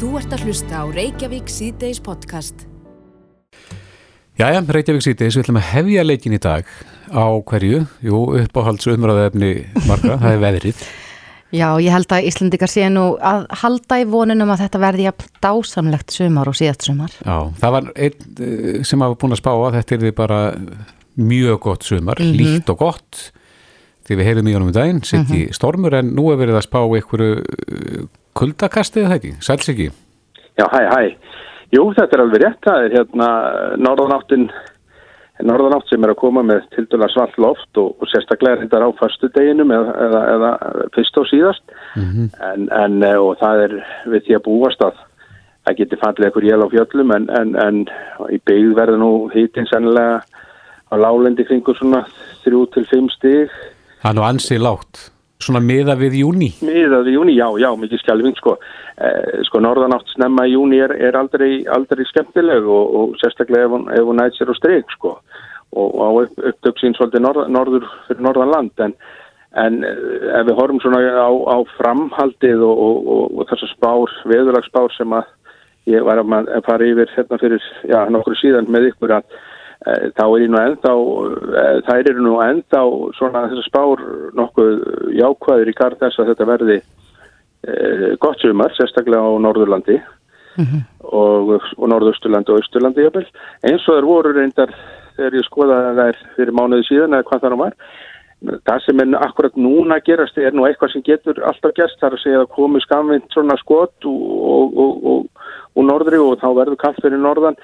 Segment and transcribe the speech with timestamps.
[0.00, 2.62] Þú ert að hlusta á Reykjavík síðdeis podcast.
[4.40, 6.68] Jæja, Reykjavík síðdeis, við ætlum að hefja leikin í dag
[7.12, 9.50] á hverju, jú, uppáhalds umræðaefni
[9.88, 10.84] marga, það er veðrið.
[11.60, 15.24] Já, ég held að Íslandikar sé nú að halda í vonunum að þetta verði að
[15.42, 17.16] dásamlegt sumar og síðast sumar.
[17.26, 20.38] Já, það var einn eh, sem hafa búin að spá að þetta er því bara
[21.20, 22.36] mjög gott sumar, Mhm.
[22.38, 23.24] líkt og gott
[24.06, 25.52] því við heyrum í honum í daginn, sitt í Mhm.
[25.58, 28.06] stormur en nú er verið að spá einhverju eh,
[28.38, 29.90] kuldakastið það ekki, sæls ekki
[30.60, 31.00] Já, hæ, hæ.
[31.72, 32.60] Jú, þetta er alveg rétt.
[32.66, 33.28] Það er hérna
[33.80, 34.48] norðanáttin,
[35.46, 38.80] norðanátt sem er að koma með til dæla svalt loft og, og sérstaklega er þetta
[38.84, 40.50] á förstu deginum eða, eða, eða
[40.96, 41.76] fyrst og síðast.
[41.96, 43.76] en, en, eh, og það er
[44.12, 44.98] við því að búast að
[45.64, 47.80] það geti fallið eitthvað jél á fjöllum en, en, en
[48.32, 50.20] í byggð verður nú hýtin sennilega
[50.90, 52.02] á lálendi kringur svona
[52.44, 53.56] 3-5 stig
[54.00, 55.10] Það er nú ansi lágt,
[55.44, 58.56] svona miða við júni Miðað í júni, já, já, mikið skjálfing sko.
[59.00, 63.74] Eh, sko norðanátt snemma í júni er, er aldrei, aldrei skemmtileg og, og sérstaklega ef
[63.74, 65.16] hún, hún nætt sér á streik sko.
[65.70, 68.96] Og, á upp, upptöksín svolítið norð, norður fyrir norðan land en,
[69.60, 70.00] en eh,
[70.40, 75.30] ef við horfum svona á, á framhaldið og, og, og, þessar spár, veðurlagsspár sem að
[75.88, 79.40] ég var að fara yfir hérna fyrir, já, nokkur síðan með ykkur að
[79.80, 80.92] þá er nú ennþá,
[81.56, 82.80] eh, þær eru nú ennþá
[83.16, 84.02] svona þessar spár
[84.36, 84.74] nokkuð
[85.16, 90.00] jákvæður í garð þess að þetta verði eh, gott sumar, sérstaklega á Norðurlandi.
[90.60, 93.28] Og, og Norðausturlandi og Austurlandi jafnvel.
[93.64, 94.72] eins og þær voru reyndar
[95.16, 97.76] þegar ég skoðaði þær fyrir mánuði síðan eða hvað það nú var.
[98.66, 102.18] Það sem er akkurat núna að gerast er nú eitthvað sem getur alltaf gerst þar
[102.18, 104.20] að segja að komi skamvind svona skot og,
[104.56, 107.56] og, og, og, og norðri og þá verður kallt fyrir norðan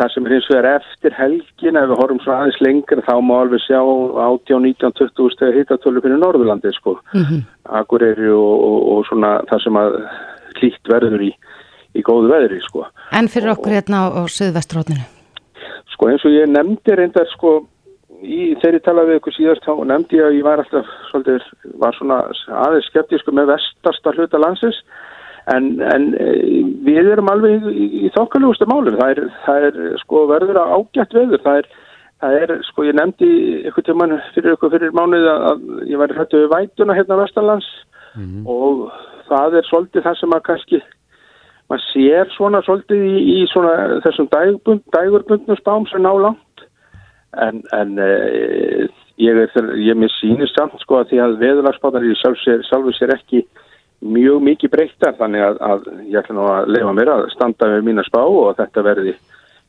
[0.00, 3.34] það sem er hins vegar eftir helgin ef við horfum svo aðeins lengur þá má
[3.40, 6.96] alveg sjá 18, 19, 20 stegar hittatölu fyrir Norðurlandi sko.
[7.80, 9.98] Akureyri og, og, og svona það sem að
[10.58, 11.32] klíkt verður í,
[11.96, 12.86] í góðu veðri sko.
[13.16, 15.04] En fyrir okkur hérna á, á Suðvestrótninu.
[15.92, 17.60] sko eins og ég nefndi reyndar sko
[18.20, 21.46] í þeirri talaði við ykkur síðast þá nefndi ég að ég var alltaf svolítið,
[21.80, 22.18] var svona
[22.66, 24.80] aðeins skeptísku með vestarsta hluta landsins
[25.54, 26.30] en, en e,
[26.86, 28.98] við erum alveg í, í, þokkalugustu málum.
[29.00, 31.44] Það er, það er sko verður að ágætt veður.
[31.44, 31.68] Það er,
[32.22, 33.30] það er sko ég nefndi
[33.70, 37.70] ykkur tíman fyrir ykkur fyrir mánuð að, að ég var hrættu við vætuna hérna vestarlands
[38.50, 38.88] og
[39.28, 40.80] það er svolítið það sem að kannski
[41.70, 46.64] maður sér svona svolítið í, í svona þessum dagbund, dægurbundnum spám sem ná langt.
[47.38, 48.08] En, en e,
[49.22, 52.94] ég er ég mér sýnir samt sko að því að veðurlagsbátar í sjálf sér, sjálfu
[52.96, 53.44] sér ekki
[54.00, 57.86] mjög mikið breyttar þannig að, að ég ætla nú að lefa mér að standa með
[57.88, 59.14] mína spá og að þetta verði,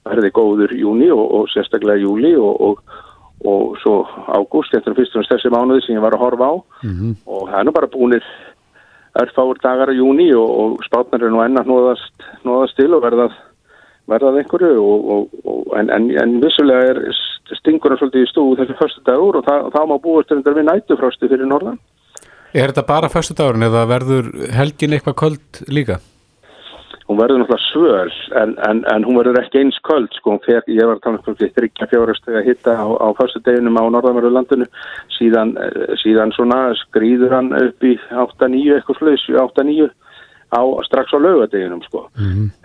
[0.07, 3.01] verði góður júni og, og sérstaklega júli og, og,
[3.51, 3.97] og svo
[4.31, 7.59] ágúst, þetta er fyrst og þessi mánuði sem ég var að horfa á og það
[7.59, 8.31] er nú bara búinir
[9.19, 13.03] örfáur dagar á júni og, og spátnar er nú enn að nóðast, nóðast til og
[13.03, 13.35] verðað
[14.11, 17.01] verðað einhverju og, og, og, en, en, en vissulega er
[17.59, 20.67] stingur hann svolítið í stú þessi förstu dagur og það, það má búist reyndar við
[20.67, 21.79] nætufrosti fyrir norðan.
[22.51, 26.01] Er þetta bara föstudagurinn eða verður helgin eitthvað köld líka?
[27.07, 30.88] Hún verður náttúrulega svöl en, en, en hún verður ekki eins köld sko, fer, ég
[30.88, 34.31] var að tala um því þryggja fjárhast að hitta á, á förstu deginum á norðanverðu
[34.35, 34.67] landinu
[35.16, 39.90] síðan, eh, síðan svona skrýður hann upp í 8-9 eitthvað sluðis, 8-9
[40.51, 42.06] á, strax á laugadeginum sko.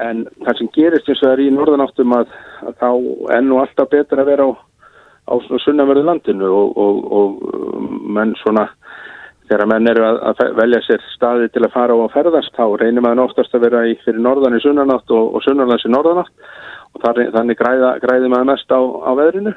[0.02, 2.90] En það sem gerist eins og það er í norðanáttum að, að þá
[3.38, 4.52] enn og alltaf betur að vera á,
[5.30, 8.66] á svona sunnanverðu landinu og, og, og um, menn svona
[9.48, 12.64] þegar menn eru að, að velja sér staði til að fara á að ferðast þá
[12.82, 16.46] reynir maður oftast að vera í fyrir norðan í sunnanátt og, og sunnanlands í norðanátt.
[16.96, 19.52] Og þar, þannig græða, græði maður mest á, á veðrinu.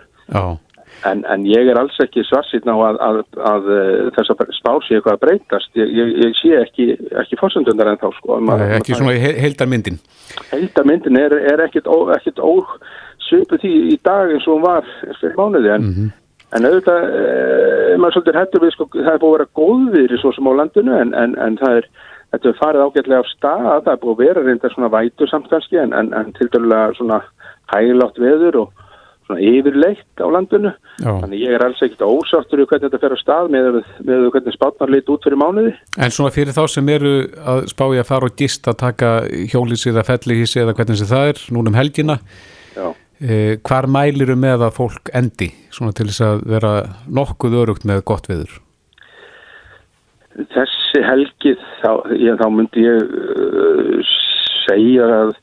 [1.07, 3.19] En, en ég er alls ekki svarsýtn á að, að,
[3.50, 5.69] að, að þess að spá sé eitthvað að breytast.
[5.79, 6.88] Ég, ég, ég sé ekki,
[7.21, 10.00] ekki fórsöndundar en þá sko Nei, ekki svona í he- heildarmyndin.
[10.50, 14.89] Heildarmyndin er, er ekkit, ó, ekkit ósvipuð því í dag eins og hún var
[15.21, 15.88] fyrir mánuði en,
[16.57, 17.23] en auðvitað e,
[18.01, 20.97] maður svolítið hættur við sko, það er búið að vera góðviðri svo sem á landinu
[20.97, 21.89] en, en, en það er
[22.33, 25.50] þetta er farið ágætlega á stað það er búið að vera reynda svona vætur samt
[25.51, 27.24] kannski en, en, en til dælulega svona
[27.74, 28.85] hægilátt veður og
[29.29, 31.12] svona yfirleitt á landinu Já.
[31.21, 34.57] þannig ég er alls ekkit ósáttur í hvernig þetta fer á stað með, með hvernig
[34.57, 38.09] spátnar lit út fyrir mánuði En svona fyrir þá sem eru að spá í að
[38.09, 39.12] fara og gist að taka
[39.53, 42.18] hjólísi eða fellihísi eða hvernig sem það er núna um helgina
[42.74, 42.89] Já.
[43.21, 46.74] Eh, hvar mæliru með að fólk endi svona til þess að vera
[47.07, 48.60] nokkuð örugt með gott viður
[50.54, 54.13] þessi helgi þá, ég, þá myndi ég uh,
[54.66, 55.33] segja að,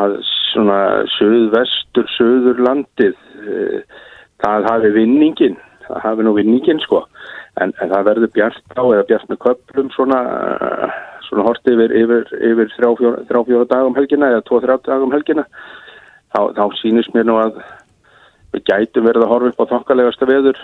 [0.00, 0.16] að
[0.52, 0.80] svona
[1.14, 3.14] söðvestur, söðurlandið
[3.44, 4.02] uh,
[4.42, 7.04] það hafi vinningin það hafi nú vinningin sko.
[7.60, 10.20] En, en það verður bjart á eða bjart með köplum svona,
[11.28, 15.44] svona hort yfir, yfir, yfir þrjá fjóra dagum helgina eða tvo þrjá dagum helgina
[16.34, 17.62] þá, þá sýnist mér nú að
[18.54, 20.60] við gætum verið að horfa upp á þokkalegasta veður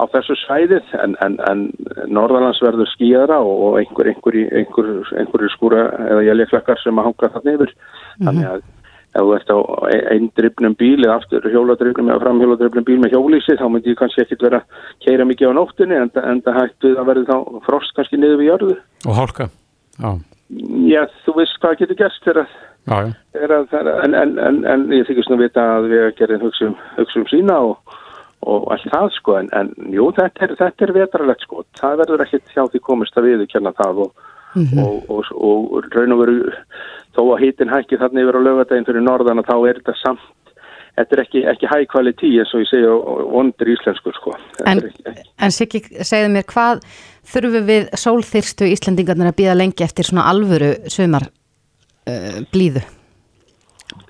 [0.00, 1.62] á þessu svæðið en, en, en
[2.08, 7.32] Norðalands verður skíðara og, og einhver, einhver, einhver, einhver skúra eða jæljaklakkar sem að hanga
[7.36, 7.74] þarna yfir
[8.20, 8.62] þannig að
[9.10, 9.58] ef þú ert á
[10.14, 14.22] einn drifnum bíl eða aftur hjóladrifnum eða framhjóladrifnum bíl með hjólísi þá myndi ég kannski
[14.22, 17.96] ekkit vera að keira mikið á nóttinni en, en það hættu að verði þá frost
[17.96, 18.76] kannski niður við jörðu.
[19.10, 19.48] Og hálka,
[19.98, 20.10] já.
[20.90, 22.54] Já, þú veist hvað getur gæst þegar að,
[22.88, 23.12] að
[24.04, 27.94] en, en, en, en ég þykist nú vita að við gerum hugsa um, sína og,
[28.48, 32.54] og allt það sko en jú, þetta er, þetta er vetralegt sko, það verður ekkit
[32.54, 34.82] hjá því komist að við kenna það og, mm -hmm.
[34.84, 36.52] og, og, og raun og veru
[37.16, 40.28] þó að hýtin hækki þarna yfir á lögadaginn fyrir norðan og þá er þetta samt
[40.96, 42.94] þetta er ekki, ekki high quality eins og ég segja
[43.30, 44.34] vondur íslensku sko.
[44.66, 44.82] En,
[45.40, 46.82] en Siggi, segðu mér hvað
[47.30, 51.28] þurfum við sólþyrstu Íslandingarnir að býða lengi eftir svona alvöru sumar
[52.08, 52.84] uh, blíðu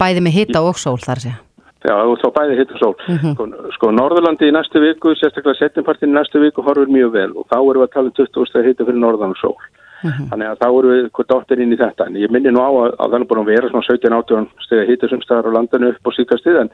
[0.01, 1.37] bæði með hita og sól þar sé
[1.81, 2.95] Já, og þá bæði hitt og sól.
[3.09, 3.35] Mm -hmm.
[3.35, 7.47] sko, sko, Norðurlandi í næstu viku, sérstaklega setjumpartin í næstu viku, horfur mjög vel og
[7.49, 9.57] þá erum við að tala um 20 steg hitta fyrir norðan og sól.
[10.03, 10.29] Mm -hmm.
[10.31, 12.69] Þannig að þá eru við hvort áttir inn í þetta en ég minni nú á
[12.69, 16.15] að, að það er búin að vera svona 17-18 steg hittasumstæðar á landinu upp og
[16.15, 16.71] síkastið en,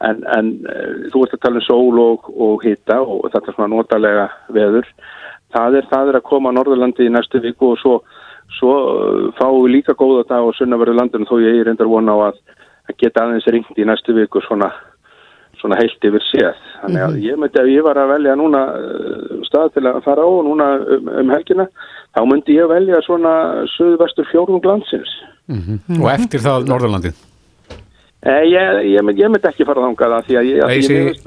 [0.00, 3.54] en, en uh, þú ert að tala um sól og, og hitta og þetta er
[3.54, 4.86] svona notalega veður
[5.54, 7.94] það er, það er að koma Norðurlandi í næstu viku og svo,
[8.58, 12.16] svo uh, fáum við líka góða dag á sunnaverðu landinu þó ég er reyndar vona
[12.16, 12.40] á að,
[12.90, 14.72] að geta aðeins ringt í næstu viku svona
[15.64, 16.64] svona heilt yfir séð.
[16.82, 20.24] Þannig að ég myndi að ég var að velja núna uh, stað til að fara
[20.26, 21.68] á núna um, um helgina,
[22.12, 23.34] þá myndi ég velja svona
[23.76, 25.14] söðvestur fjórðum glansins.
[25.48, 26.02] Mm -hmm.
[26.02, 27.22] Og eftir það Norðurlandið?
[28.24, 30.60] Eh, ég, ég, myndi, ég myndi ekki fara þángaða því að ég...
[30.64, 31.26] Að ég veist,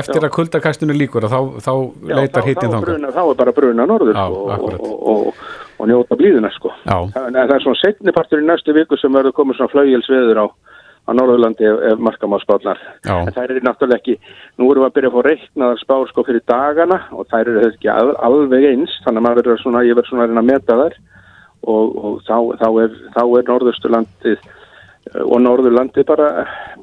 [0.00, 0.24] eftir já.
[0.24, 1.72] að kuldakastunum líkur þá, þá
[2.08, 3.10] já, leitar hittin þánga?
[3.12, 5.42] Þá er bara bruna norður já, sko, og, og, og,
[5.84, 6.72] og njóta blíðuna sko.
[6.88, 10.46] Það, það er svona setnipartur í næstu viku sem verður komið svona flaugjelsveður á
[11.04, 12.80] á Norðurlandi ef, ef markamáspáðnar.
[13.12, 14.14] En þær eru náttúrulega ekki,
[14.56, 17.64] nú erum við að byrja að fá reiknaðar spár sko fyrir dagana og þær eru
[17.68, 20.96] ekki al, alveg eins, þannig að maður verður svona, ég verður svona að meta þær
[21.74, 24.50] og, og þá, þá er, er Norðursturlandið
[25.24, 26.28] og Norðurlandið bara,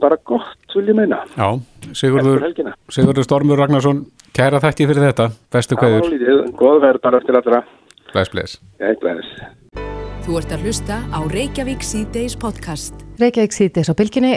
[0.02, 1.24] bara gott, vil ég meina.
[1.34, 1.58] Já,
[1.98, 2.46] Sigurður,
[2.94, 4.06] Sigurður Stormur Ragnarsson,
[4.38, 6.14] kæra þætti fyrir þetta, bestu kveður.
[6.60, 7.64] Góð verð bara eftir allra.
[8.12, 8.60] Bless, bless.
[8.80, 9.28] Já, bless.
[10.26, 12.92] Þú ert að hlusta á Reykjavík C-Days podcast.
[13.22, 14.34] Reykjavík C-Days á bylginni.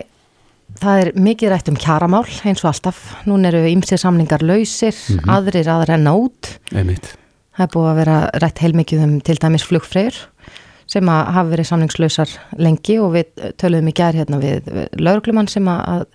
[0.78, 3.00] Það er mikið rætt um kjaramál eins og alltaf.
[3.26, 5.34] Nún eru ymsið samlingar lausir, mm -hmm.
[5.36, 6.58] aðrir að renna út.
[6.70, 7.16] Einmitt.
[7.56, 10.14] Það er búið að vera rætt heilmikið um til dæmis flugfreyr
[10.86, 13.26] sem að hafa verið samlingslausar lengi og við
[13.58, 16.06] töluðum í gerð hérna við lauruglumann sem að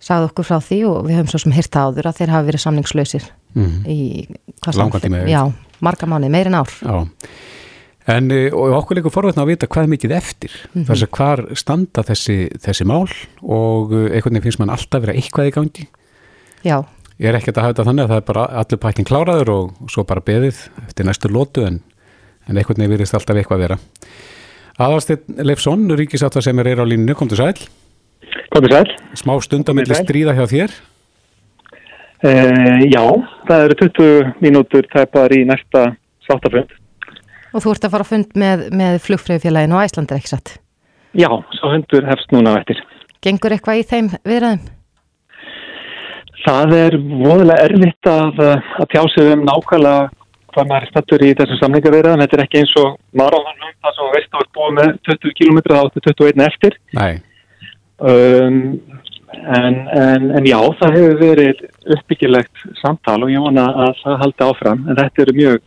[0.00, 2.60] sagði okkur frá því og við höfum svo sem hýrta áður að þeir hafa verið
[2.60, 3.86] samlingslausir mm -hmm.
[3.86, 4.28] í
[4.76, 5.24] langan tíma.
[5.26, 6.70] Já, marga mánu, meirin ár.
[6.82, 7.08] Já.
[8.06, 10.86] En eh, okkur leikur forvætna að vita hvað er mikið eftir, mm -hmm.
[10.86, 13.10] þess að hvar standa þessi, þessi mál
[13.42, 15.88] og eh, einhvern veginn finnst mann alltaf vera eitthvað í gangi.
[16.62, 16.84] Já.
[17.18, 19.72] Ég er ekkert að hafa þetta þannig að það er bara allir pakkin kláraður og,
[19.82, 20.56] og svo bara beðið
[20.86, 21.80] eftir næstu lótu en,
[22.46, 23.78] en einhvern veginn virðist alltaf eitthvað að vera.
[24.76, 27.56] Aðalstinn Leifsson, ríkisátt sem er á línu, kom til sæl.
[28.52, 28.92] Kom til sæl.
[29.16, 30.76] Smá stundamilli stríða hjá þér.
[32.24, 33.02] Uh, já,
[33.48, 35.90] það eru 20 mínútur tæpar í næsta
[36.24, 36.72] sáttafönd.
[37.52, 40.56] Og þú ert að fara að fund með, með flugfröðufélaginu á Æslandir, ekki satt?
[41.16, 41.28] Já,
[41.58, 42.80] svo hundur hefst núna eftir.
[43.24, 44.64] Gengur eitthvað í þeim viðræðum?
[46.46, 48.42] Það er voðilega erfitt að,
[48.78, 50.02] að tjásið um nákvæmlega
[50.56, 52.22] hvað maður er stættur í þessum samlingavirðan.
[52.24, 55.58] Þetta er ekki eins og marathónum, það sem veist að við búum með 20 km
[55.80, 56.78] áttu 21 eftir.
[56.96, 57.12] Nei.
[57.96, 58.60] Um,
[59.58, 61.62] en, en, en já, það hefur verið
[61.96, 64.82] uppbyggilegt samtal og ég vona að það haldi áfram.
[64.86, 65.62] En þetta eru mjög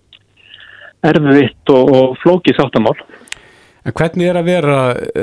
[1.09, 2.97] erfitt og, og flóki sáttamál.
[3.87, 4.79] En hvernig er að vera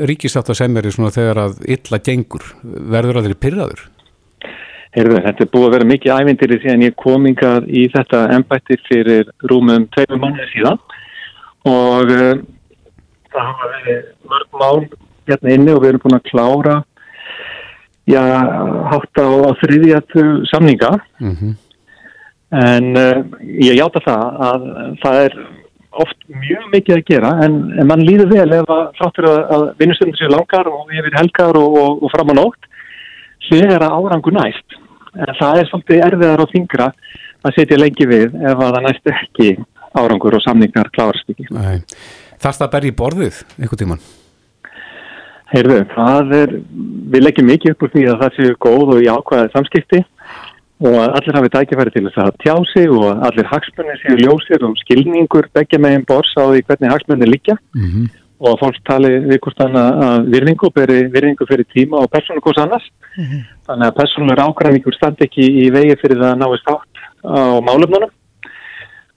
[0.08, 2.46] ríkisáttasemjari þegar að illa gengur?
[2.64, 3.84] Verður að þeirri pyrraður?
[4.96, 8.78] Heyrðu, þetta er búið að vera mikið ævindir því að ég komingað í þetta ennbætti
[8.86, 10.78] fyrir rúmum tveimum mánuði síðan
[11.68, 12.38] og uh,
[13.34, 14.86] það hafa verið mörg mál
[15.28, 16.76] hérna inni og við erum búin að klára
[18.06, 18.22] já,
[18.90, 21.52] hátt á, á þriðjatu samninga mm -hmm.
[22.62, 24.66] en uh, ég hjáta það að
[25.02, 25.38] það er
[25.96, 29.62] oft mjög mikið að gera en, en mann líður vel ef að fráttur að, að
[29.80, 32.68] vinnustundir séu langar og yfir helgar og, og, og fram á nótt
[33.48, 34.78] sér að árangu næst
[35.16, 36.90] en það er svolítið erfiðar og þingra
[37.46, 39.48] að setja lengi við ef að það næst ekki
[39.96, 41.48] árangur og samningar klárast ekki
[42.36, 44.06] Þarf það í borðið einhvern tíman?
[45.52, 46.52] Heyrðu, það er
[47.12, 50.00] við leggjum mikið upp úr því að það séu góð og í ákvæðið samskipti
[50.86, 54.16] og að allir hafi tækifæri til þess að tjá sig og að allir hagsmunni séu
[54.20, 58.10] ljósir og skilningur begja meginn bors á því hvernig hagsmunni líka Mm -hmm.
[58.40, 62.40] og að fólk tali við hvort annað að virðingu beri virðingu fyrir tíma og persónu
[62.40, 62.86] hvort annars.
[63.66, 68.12] Þannig að persónulegur ágræningur standi ekki í vegi fyrir það að náist átt á málefnunum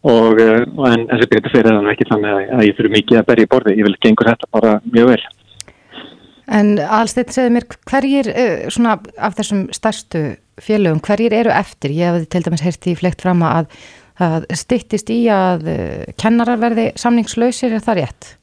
[0.04, 3.44] og eh, en þessi betur fyrir þannig ekki þannig að, ég þurfi mikið að berja
[3.44, 3.78] í borði.
[3.80, 5.24] Ég vil gengur þetta bara mjög vel.
[6.50, 10.24] En Alsteinn segði mér, hverjir uh, svona af þessum stærstu
[10.60, 11.94] félögum, hverjir eru eftir?
[11.94, 13.70] Ég hefði til dæmis heyrti í flegt fram að
[14.20, 18.34] það styttist í að uh, kennarar verði samningslausir, er það rétt?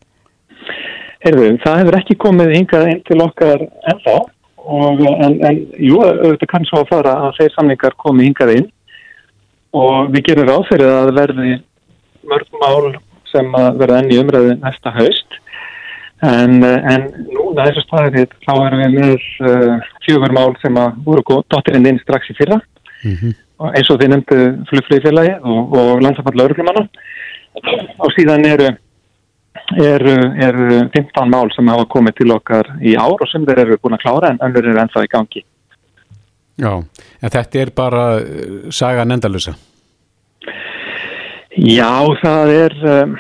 [1.26, 4.16] Heyrðu, það hefur ekki komið hingað inn til okkar ennþá
[4.66, 8.68] og en, en jú, auðvitað kann svo að fara að þeir samningar komið hingað inn
[9.76, 11.56] og við gerum ráð fyrir að verði
[12.26, 12.96] mörg mál
[13.30, 15.38] sem að verða enn í umræðu næsta haust
[16.24, 20.96] en, eh, en núna þessu staðir þá erum við með uh, fjögur mál sem að
[21.04, 22.60] voru dottirinn inn strax í fyrra
[23.60, 26.86] og eins og þið nefndu flugflýfélagi og, og landsafall lauruglumanna
[28.00, 28.72] og síðan eru
[29.76, 30.56] eru er
[30.94, 34.04] 15 mál sem hafa komið til okkar í ár og sem þeir eru búin að
[34.04, 35.42] klára en önnur eru ennþá í gangi.
[36.56, 39.56] Já, en þetta er bara uh, saga nendalusa.
[41.56, 43.16] Já, það er um,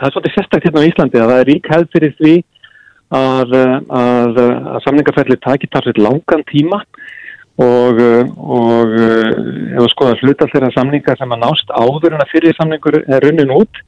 [0.00, 2.34] það er svolítið sérstækt hérna á Íslandi að það er rík hefð fyrir því
[3.20, 3.56] að,
[4.00, 6.82] að, að samningarferðli taki tarfið langan tíma
[7.60, 7.98] og,
[8.40, 13.02] og ef við skoðum hluta þeirra samningar sem að nást áður en að fyrir samningur
[13.02, 13.82] er runnin út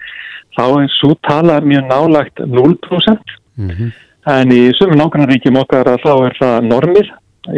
[0.53, 3.93] þá er svo tala mjög nálagt 0% Mm -hmm.
[4.27, 7.09] en í sömu nákvæmnaríkjum okkar að þá er það normið.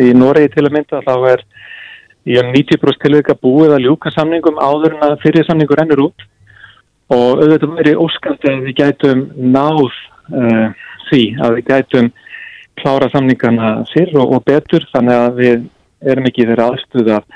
[0.01, 1.41] Í Noregi til að mynda þá er
[2.25, 6.19] í um 90% tilvika búið að ljúka samningum áður en að fyrir samningur ennur út
[7.13, 10.69] og auðvitað verið óskandi að við gætum náð uh,
[11.11, 12.13] því að við gætum
[12.81, 15.67] klára samningarna fyrr og, og betur þannig að við
[16.15, 17.29] erum ekki þeirra aðstuð að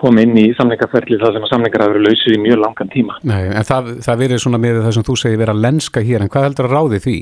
[0.00, 3.16] koma inn í samningarferðli þar sem að samningar hafa verið lausið í mjög langan tíma.
[3.28, 6.32] Nei, en það, það verið svona með það sem þú segir vera lenska hér, en
[6.32, 7.16] hvað heldur að ráði því?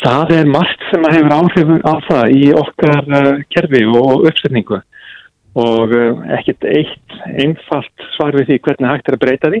[0.00, 4.78] Það er margt sem að hefur áhrif á það í okkar uh, kerfi og uppsetningu
[5.60, 9.60] og uh, ekkert eitt einfalt svar við því hvernig hægt er að breyta því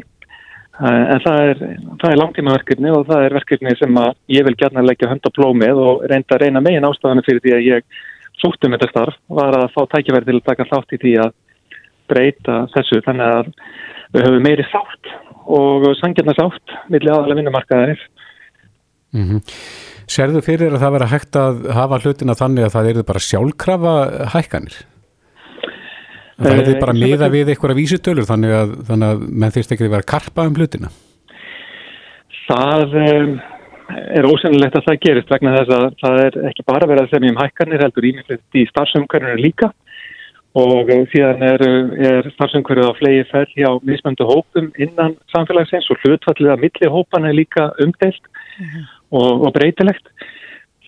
[0.80, 1.58] en það er,
[2.00, 3.98] það er langtímaverkefni og það er verkefni sem
[4.32, 7.52] ég vil gætna leggja hönd á plómið og reynda að reyna megin ástafanu fyrir því
[7.56, 7.98] að ég
[8.40, 11.34] sótt um þetta starf var að fá tækjaverð til að taka þátt í því að
[12.10, 13.52] breyta þessu þannig að
[14.14, 15.12] við höfum meiri sátt
[15.50, 18.02] og sangjarnar sátt millir aðalega vinnumarkaðarins.
[19.12, 19.40] Mm -hmm.
[20.10, 23.94] Serðu fyrir að það vera hægt að hafa hlutina þannig að það eru bara sjálfkrafa
[24.34, 24.76] hækkanir?
[26.40, 29.94] Það er bara miða við einhverja vísutölur þannig að, þannig að menn þýrst ekki að
[29.94, 30.92] vera karpa um hlutina?
[32.48, 33.34] Það um,
[34.16, 37.34] er ósennilegt að það gerist vegna þess að það er ekki bara verið að semja
[37.34, 39.70] um hækkanir heldur ímyndilegt í starfsumkörnum líka
[40.58, 41.62] og síðan er,
[42.10, 47.28] er starfsumkörðu á flegi ferð hjá mismöndu hópum innan samfélagsins og hlutfallið að milli hópan
[47.28, 48.24] er líka umdelt
[48.58, 48.88] mm -hmm.
[49.10, 50.10] og, og breytilegt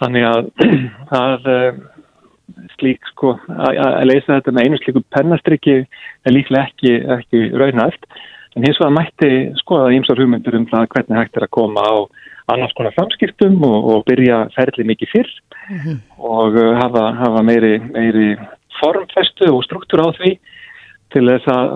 [0.00, 0.50] þannig að
[1.12, 1.50] það
[2.83, 8.07] slík sko að, leysa þetta með einu slíku pennastrykki er líklega ekki, ekki raunæft
[8.57, 9.31] en hins vegar mætti
[9.62, 11.95] skoða ímsar hugmyndur um það hvernig hægt er að koma á
[12.53, 15.31] annars konar samskiptum og, og byrja ferli mikið fyrr
[15.71, 16.01] mm -hmm.
[16.19, 18.37] og uh, hafa, hafa meiri, meiri
[18.81, 20.33] formfestu og struktúr á því
[21.12, 21.67] til þess að,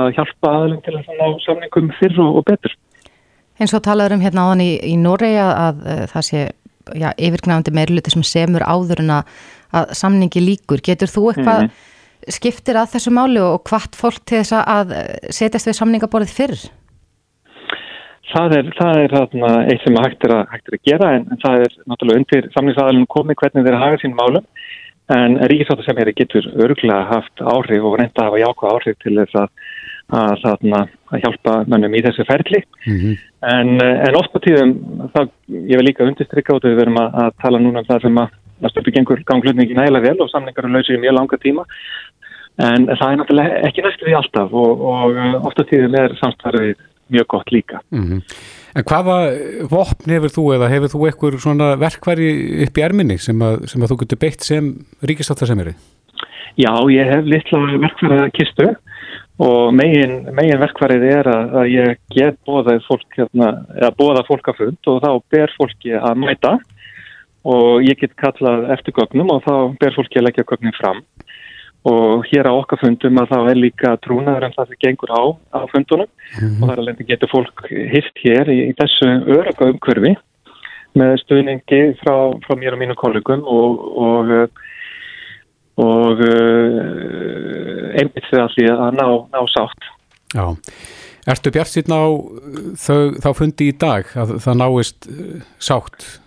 [0.00, 2.74] að hjálpa aðlum til að ná samningum fyrr og, og betur.
[3.60, 6.40] Eins og talaður um hérna áðan í, í Noregi að, að það sé
[6.92, 9.36] já, yfirgnafandi meirluti sem semur áður en að,
[9.80, 10.84] að samningi líkur.
[10.84, 12.32] Getur þú eitthvað mm -hmm.
[12.38, 14.96] skiptir að þessu máli og hvart fólk til þess að
[15.30, 16.58] setjast við samningaborðið fyrr?
[18.34, 21.26] Það er, það er þarna, eitt sem hægt er, að, hægt er að gera en,
[21.30, 24.46] en það er náttúrulega undir samningsaðalunum komið hvernig þeir hafa sín málum
[25.12, 29.14] en ríkisáttu sem er getur örgulega haft áhrif og reynda að hafa jákvæð áhrif til
[29.18, 29.50] þess að,
[30.20, 30.80] að, þarna,
[31.12, 33.18] að hjálpa mönnum í þessu ferli mm -hmm.
[33.52, 33.74] en,
[34.08, 34.72] en oft á tíðum
[35.12, 38.40] það, ég vil líka undirstrykka út við verum að tala núna um það sem að
[38.70, 41.64] stöpu gengur ganglutningi nægilega vel og samningar er lausið í mjög langa tíma
[42.62, 46.76] en það er náttúrulega ekki næstu því alltaf og, og oft á tíðum er samstarfið
[47.14, 47.80] mjög gott líka.
[47.90, 48.20] Mm -hmm.
[48.74, 49.16] En hvaða
[49.70, 52.30] vopn hefur þú eða hefur þú eitthvað svona verkværi
[52.66, 54.64] upp í erminni sem að, sem að þú getur beitt sem
[55.02, 55.74] ríkistáttasemiri?
[56.56, 58.74] Já, ég hef litla verkværi kistu
[59.38, 64.48] og megin, megin verkværið er að, að ég get bóðað fólk, hérna, eða bóða fólk
[64.48, 66.58] að fund og þá ber fólki að mæta
[67.44, 71.02] og ég get kallað eftir gögnum og þá ber fólki að leggja gögnin fram
[71.84, 75.22] og hér á okkar fundum að þá er líka trúnaður en það sem gengur á
[75.52, 76.62] á fundunum mm -hmm.
[76.62, 80.14] og þar alveg getur fólk hirt hér í, í þessu öröka umhverfi
[80.94, 83.70] með stuðningi frá, frá mér og mínu kollegum og,
[84.08, 84.50] og,
[85.82, 89.88] og uh, einmitt þegar því að ná, ná sátt.
[90.34, 90.46] Já,
[91.26, 92.04] ertu bjart síðan á
[92.78, 96.23] þau, þá fundi í dag að það náist uh, sátt?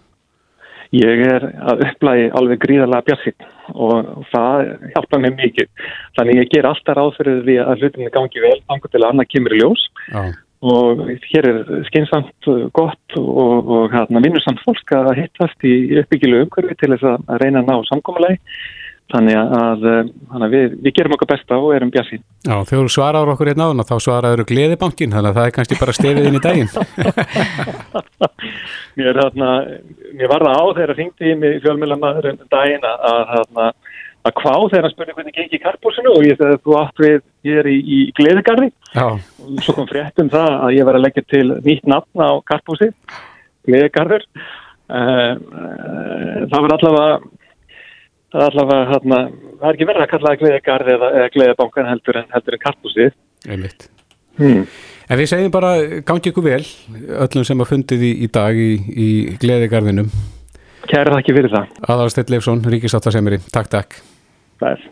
[0.96, 5.70] Ég er að upplægi alveg gríðarlega bjart síðan og það hjálpa mér mikið.
[6.16, 9.32] Þannig ég ger alltaf ráð fyrir því að hlutinni gangi vel, þannig til að annað
[9.34, 9.88] kemur í ljós.
[10.14, 10.22] Já
[10.66, 16.78] og hér er skinsamt gott og, og hérna, vinnusamt fólk að hittast í uppbyggilu umhverfi
[16.80, 18.40] til þess að reyna að ná samkómalagi
[19.14, 19.86] þannig að,
[20.36, 22.24] að við, við gerum okkar besta og erum bjassin.
[22.44, 25.80] Já, þegar þú svaraður okkur einn áðan þá svaraður gleðibankin þannig að það er kannski
[25.80, 26.72] bara stefið inn í daginn.
[29.00, 29.52] mér, hérna,
[30.18, 33.72] mér var það á þegar það ringti í mig fjölmjölamæður um daginn að hérna
[34.28, 37.60] að hvað hann spurði hvernig gengi í karpúsinu og ég þegar þú átt við ég
[37.62, 38.70] er í, í Gleðigarði
[39.04, 42.90] og svo kom fréttum það að ég var að leggja til nýtt nafn á karpúsi
[43.68, 47.37] Gleðigarður uh, uh, það var allavega
[48.34, 49.22] það er allavega hérna,
[49.60, 52.64] það er ekki verið að kalla það Gleðigarði eða, eða Gleðibankan heldur en, heldur en
[52.64, 53.10] karpúsi
[53.48, 53.90] Einmitt
[54.40, 54.64] hmm.
[55.08, 56.64] En við segjum bara gangi ykkur vel
[57.24, 59.08] öllum sem að fundið í, í dag í, í
[59.40, 60.12] Gleðigarðinum
[60.88, 61.72] Kæra þakki fyrir það.
[61.92, 63.42] Aðalsteit Leifsson, Ríkisáttasemiri.
[63.52, 63.98] Takk, takk.
[64.62, 64.86] Það er.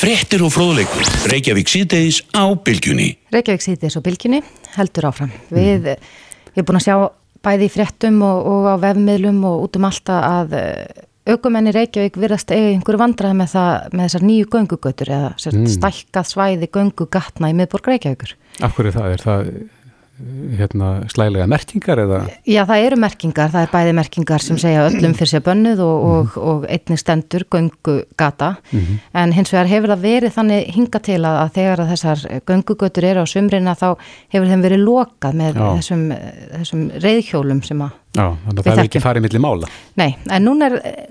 [0.00, 1.06] Frettir og fróðleikur.
[1.30, 3.12] Reykjavík síðdeis á bylgjunni.
[3.34, 4.40] Reykjavík síðdeis á bylgjunni
[4.78, 5.32] heldur áfram.
[5.52, 6.10] Við, mm.
[6.56, 6.94] ég er búin að sjá
[7.44, 12.16] bæði í frettum og, og á vefmiðlum og út um alltaf að eh, aukumenni Reykjavík
[12.20, 13.56] virðast eiga einhverju vandraði með,
[13.94, 15.66] með þessar nýju göngugötur eða mm.
[15.76, 18.34] stækkað svæði göngugatna í miðborg Reykjavíkur.
[18.64, 19.52] Af hverju það er það?
[20.58, 22.20] Hérna, slælega merkingar eða?
[22.48, 25.94] Já, það eru merkingar, það er bæði merkingar sem segja öllum fyrir sér bönnuð og,
[25.94, 26.10] mm.
[26.10, 28.98] og, og einnig stendur göngugata mm -hmm.
[29.22, 32.18] en hins vegar hefur það verið þannig hinga til að, að þegar að þessar
[32.50, 33.88] göngugötur eru á sumrina þá
[34.28, 36.12] hefur þeim verið lokað með þessum,
[36.58, 40.44] þessum reyðhjólum sem að Já, þannig að það er ekki farið millir mála Nei, en
[40.44, 41.08] núna er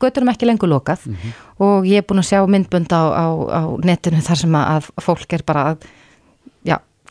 [0.00, 1.32] göturum ekki lengur lokað mm -hmm.
[1.58, 5.32] og ég er búin að sjá myndbund á, á, á netinu þar sem að fólk
[5.32, 5.86] er bara að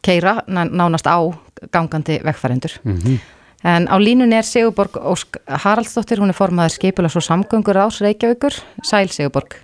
[0.04, 1.18] keira nánast á
[1.72, 2.80] gangandi vegfærendur.
[2.84, 3.18] Mm -hmm.
[3.64, 8.54] En á línun er Sigurborg Ósk Haraldsdóttir, hún er formaður skeipulas og samgöngur ás Reykjavíkur.
[8.84, 9.56] Sæl Sigurborg.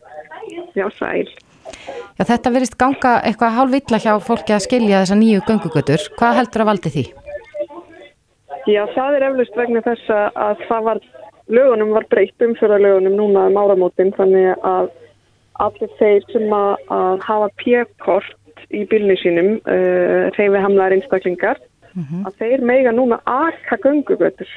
[0.76, 1.28] Já, sæl.
[2.20, 6.02] Já, þetta verist ganga eitthvað hálfvilla hjá fólki að skilja þessa nýju göngugötur.
[6.18, 7.06] Hvað heldur að valdi því?
[8.68, 11.00] Já, það er eflust vegna þess að það var,
[11.48, 14.92] lögunum var breytt umfjörðarlögunum núna um áramótin, þannig að
[15.60, 17.50] allir þeir sem að, að hafa
[18.60, 21.58] pjekort í bílni sínum uh, eh, reyfi hamlaðar einstaklingar
[21.94, 22.26] mm -hmm.
[22.28, 24.48] að þeir meiga núna akka gungugötur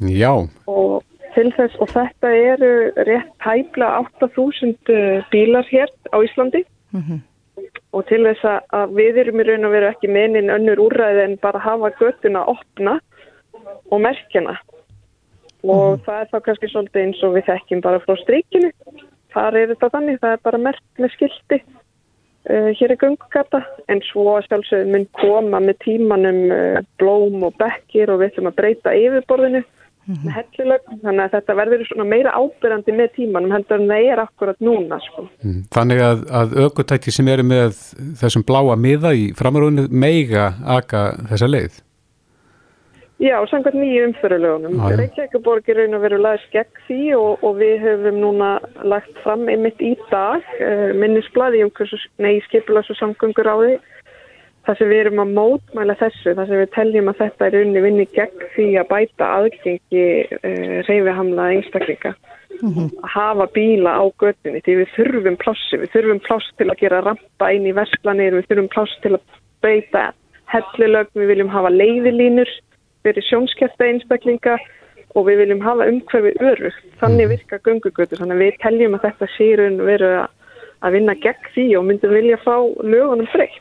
[0.00, 1.02] Já og
[1.34, 4.76] til þess og þetta eru rétt hæfla 8000
[5.30, 7.20] bílar hér á Íslandi mm -hmm.
[7.92, 11.36] og til þess að við erum í raun og veru ekki menin önnur úrræði en
[11.36, 13.00] bara hafa götuna opna
[13.90, 14.58] og merkjana
[15.62, 16.04] og mm -hmm.
[16.04, 18.70] það er þá kannski svolítið eins og við þekkjum bara frá strykinu
[19.32, 21.62] þar er þetta þannig, það er bara merk með skildi
[22.42, 28.10] Uh, hér er gungugata en svo sjálfsögum mun koma með tímanum uh, blóm og bekkir
[28.10, 30.24] og við ætlum að breyta yfirborðinu mm -hmm.
[30.24, 34.24] með hellulög þannig að þetta verður svona meira ábyrjandi með tímanum heldur en það er
[34.24, 35.28] akkurat núna sko.
[35.44, 35.62] mm.
[35.70, 37.78] Þannig að, að aukutæki sem eru með
[38.20, 41.78] þessum bláa miða í framrúinu meiga aka þessa leið?
[43.22, 44.80] Já, samkvæmt nýju umfyrirlögunum.
[44.98, 48.48] Reykjavíkuborg er raun og veru lagst gegn því og, og við höfum núna
[48.82, 51.70] lagt fram einmitt í dag uh, minnisbladi um
[52.18, 53.76] nei, skipilags og samgöngur á því
[54.66, 57.84] þar sem við erum að mótmæla þessu, þar sem við teljum að þetta er unni
[57.84, 60.08] vinni gegn því að bæta aðgengi
[60.40, 62.14] uh, reyfihamlaða einstaklinga.
[62.58, 62.90] Mm -hmm.
[63.04, 67.04] Að hafa bíla á göttunni því við þurfum plássi, við þurfum pláss til að gera
[67.06, 69.22] rampa inn í versklanir, við þurfum pláss til að
[69.62, 70.10] beita
[70.50, 72.50] hellilög, við viljum hafa leiðilínur
[73.02, 74.58] fyrir sjónskjæfta einstaklinga
[75.16, 76.70] og við viljum hafa umhverfi öru.
[77.00, 77.32] Þannig mhm.
[77.34, 78.20] virka gungugötur.
[78.20, 80.12] Þannig að við teljum að þetta sérun veru
[80.82, 83.60] að vinna gegn því og myndum vilja fá lögunum breytt.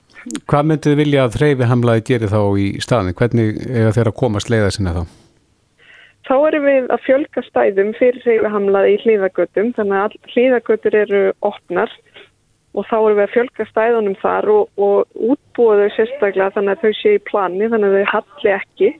[0.49, 3.17] Hvað myndið vilja að þreyfi hamlaði geri þá í staðin?
[3.17, 5.03] Hvernig er þeirra komast leiða sinna þá?
[6.29, 9.71] Þá erum við að fjölga stæðum fyrir þreyfi hamlaði í hlýðagötum.
[9.77, 11.93] Þannig að hlýðagötur eru opnar
[12.71, 16.85] og þá erum við að fjölga stæðunum þar og, og útbúa þau sérstaklega þannig að
[16.85, 18.91] þau sé í plani þannig að þau halli ekki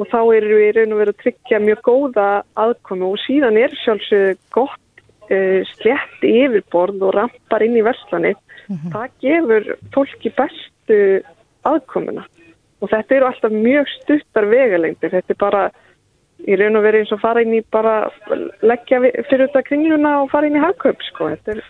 [0.00, 2.28] og þá erum við raun og verið að tryggja mjög góða
[2.62, 8.38] aðkomi og síðan er sjálfsög gott uh, slett yfirborð og rampar inn í verslanir.
[8.68, 8.92] Mm -hmm.
[8.94, 10.98] Það gefur fólki bestu
[11.68, 12.24] aðkomuna
[12.80, 15.10] og þetta eru alltaf mjög stuttar vegalengdir.
[15.10, 15.70] Þetta er bara
[16.48, 18.10] í raun og verið eins og fara inn í bara
[18.62, 21.28] leggja fyrir þetta kringluna og fara inn í hagkaup sko.
[21.34, 21.64] Þetta er,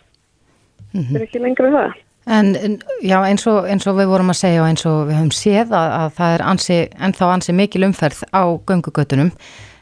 [0.94, 1.16] mm -hmm.
[1.16, 1.98] er ekki lengra það.
[2.30, 2.52] En
[3.02, 5.74] já, eins og, eins og við vorum að segja og eins og við höfum séð
[5.74, 9.32] að, að það er ansi, ennþá ansi mikil umferð á göngugötunum.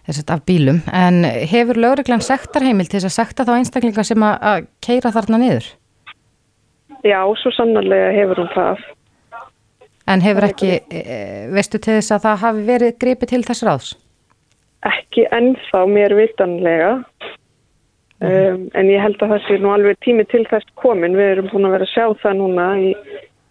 [0.08, 4.22] þess að af bílum, en hefur lögreglan sektarheimil til þess að sekta þá einstaklinga sem
[4.24, 5.66] að, að keira þarna niður?
[7.04, 8.86] Já, svo sannarlega hefur hún það.
[10.08, 11.02] En hefur ekki, e,
[11.52, 13.90] veistu til þess að það hafi verið gripið til þess ráðs?
[14.88, 16.90] Ekki ennþá mér vitanlega,
[18.24, 21.16] um, en ég held að það sé nú alveg tími til þess komin.
[21.18, 22.92] Við erum búin að vera að sjá það núna í,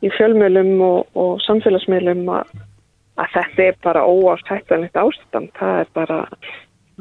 [0.04, 2.56] í fjölmjölum og, og samfélagsmiðlum að,
[3.24, 5.52] að þetta er bara óástættanlegt ástand.
[5.60, 6.22] Það er bara,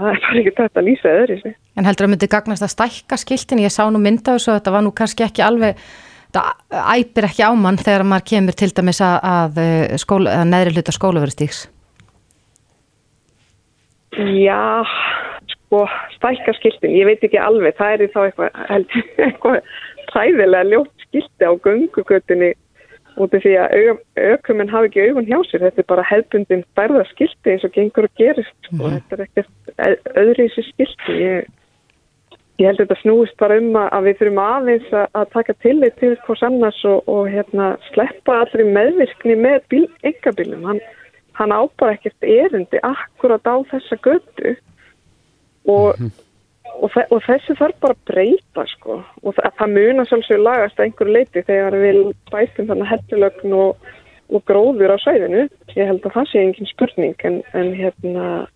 [0.00, 1.56] það er bara ekki þetta að lýsa öðru sig.
[1.76, 4.76] En heldur að myndi gagnast að stækka skiltin, ég sá nú mynda þessu að þetta
[4.76, 5.80] var nú kannski ekki alveg
[6.36, 9.60] þetta æpir ekki á mann þegar maður kemur til dæmis að, að,
[10.02, 11.62] skóla, að neðri hluta skólaverðstíks?
[14.16, 14.84] Já,
[15.66, 15.82] sko,
[16.16, 18.86] stækkarskiltin, ég veit ekki alveg, það er þá eitthvað,
[19.26, 19.58] eitthvað
[20.12, 22.54] sæðilega ljótt skilti á gungugötunni
[23.16, 23.76] út af því að
[24.20, 28.18] aukumenn hafi ekki augun hjá sér, þetta er bara hefbundin stærðarskilti eins og gengur og
[28.20, 28.98] gerist, mm -hmm.
[28.98, 31.54] þetta er ekkert öðri þessi skilti, ég
[32.56, 36.14] Ég held að þetta snúist bara um að við þurfum aðeins að taka tillit til
[36.24, 40.62] hvers annars og, og hérna, sleppa allri meðvirkni með bíl, engabílum.
[40.64, 40.80] Hann,
[41.36, 44.54] hann ábara ekkert erindi akkurat á þessa götu
[45.66, 46.72] og, mm -hmm.
[46.82, 49.02] og, og þessi þarf bara að breyta sko.
[49.22, 52.02] Og það, það muna svolítið lagast að einhverju leiti þegar við
[52.32, 53.52] bætum þannig hellulögn
[54.34, 55.48] og gróður á sæðinu.
[55.76, 58.46] Ég held að það sé engin spurning en, en hérna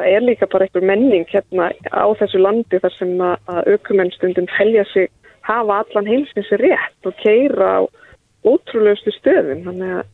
[0.00, 4.84] það er líka bara einhver menning hérna á þessu landi þar sem að aukumennstundum helja
[4.92, 5.10] sig
[5.46, 7.82] hafa allan heimsins rétt og keira á
[8.46, 10.06] ótrúleustu stöðum þannig að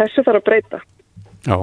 [0.00, 0.82] þessu þarf að breyta
[1.42, 1.58] Já,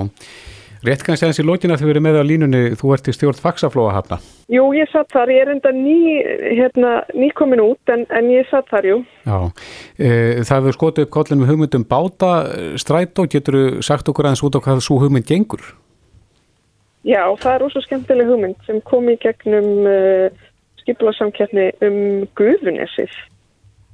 [0.87, 3.41] rétt kannski aðeins í lókina þegar við erum með á línunni, þú ert í stjórn
[3.41, 5.97] faksaflóa hafna Jú, ég satt þar, ég er enda ný,
[6.59, 9.37] hérna, ný komin út en, en ég satt þar, jú Já,
[9.99, 10.09] e,
[10.47, 12.33] það hefur skotið upp kollin með hugmyndum báta
[12.81, 15.63] stræt og getur þú sagt okkur aðeins út á hvað svo hugmynd gengur?
[17.07, 20.27] Já, það er ósað skemmtileg hugmynd sem kom í gegnum uh,
[20.81, 21.99] skipulasamkjafni um
[22.39, 23.13] Guðunessið.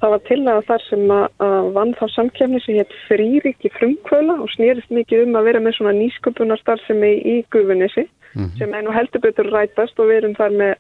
[0.06, 4.36] Það var til að þar sem að, að vann þá samkjafni sem hétt Frýriki frumkvöla
[4.44, 8.52] og snýrist mikið um að vera með svona nýsköpunarstarfsemi í Guðunessi mm -hmm.
[8.60, 10.76] sem einu heldur betur rætast og við erum þar með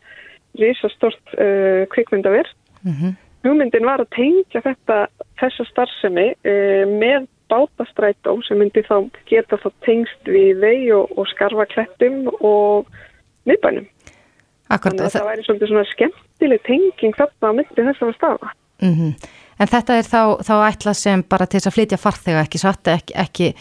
[0.62, 2.52] risastort uh, kvikmyndaverð.
[2.84, 3.16] Mm -hmm.
[3.48, 4.98] Hugmyndin var að tengja þetta,
[5.42, 11.26] þessa starfsemi uh, með bátastrætó sem myndi þá geta þá tengst við þeir og, og
[11.34, 12.86] skarfa klettum og
[13.50, 13.90] miðbænum.
[14.70, 14.94] Akkurat.
[14.94, 18.54] Þannig að það væri svolítið svona skemmtileg tenging þarna á myndi þess að stafa.
[18.86, 19.34] Mm -hmm.
[19.60, 22.88] En þetta er þá, þá ætlað sem bara til þess að flytja farþega ekki satt,
[22.91, 23.54] ekki, ekki,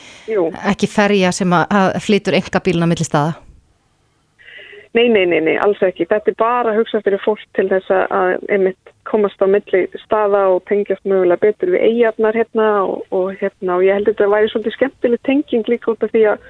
[0.73, 3.37] ekki ferja sem að, flytur enga bíluna millir staða?
[4.95, 6.07] Nei, nei, nei, nei, alls ekki.
[6.07, 10.45] Þetta er bara að hugsa fyrir fólk til þess að einmitt komast á milli staða
[10.55, 14.31] og tengjast mögulega betur við eigarnar hérna og, og hérna og ég held að þetta
[14.35, 16.47] væri svolítið skemmtileg tenging líka út af því að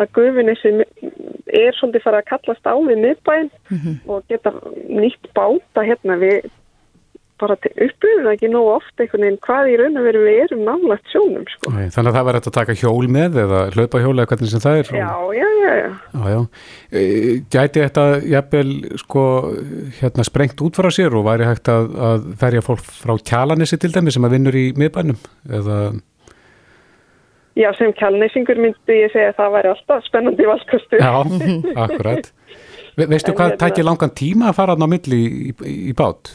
[0.00, 3.96] að gufinissi er svolítið fara að kallast á við miðbæinn mm -hmm.
[4.08, 4.52] og geta
[4.88, 6.48] nýtt báta hérna við
[7.42, 10.62] bara upplifum það ekki nógu ofta einhvern veginn hvað í raun og veru við erum
[10.68, 11.72] nálægt sjónum sko.
[11.74, 14.62] Æ, Þannig að það verður að taka hjól með eða hlaupa hjól eða hvernig sem
[14.64, 15.90] það er Já, já, já, já.
[16.14, 16.40] já, já.
[16.92, 17.02] E,
[17.56, 19.24] Gæti þetta jafnvel sko
[19.98, 23.92] hérna sprengt út frá sér og væri hægt að, að ferja fólk frá kjalanissi til
[23.94, 25.20] dæmi sem að vinnur í miðbænum
[25.60, 25.82] eða
[27.52, 31.10] Já, sem kjalanissingur myndi ég segja að það væri alltaf spennandi valkostu Já,
[31.84, 32.30] akkurat
[32.96, 36.34] Ve Veistu hvað hérna- tækir langan tíma að fara á milli í, í, í bát?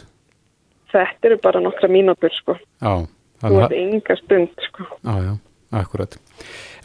[0.97, 2.57] Þetta eru bara nokkra mínútur sko.
[2.81, 3.07] Já.
[3.41, 4.87] Þú ert ynga stund sko.
[5.05, 5.33] Já, já,
[5.81, 6.17] akkurat.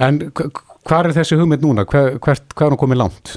[0.03, 1.87] En hvað er þessi hugmynd núna?
[1.88, 3.35] Hver, hvert, hvað er hún komið langt?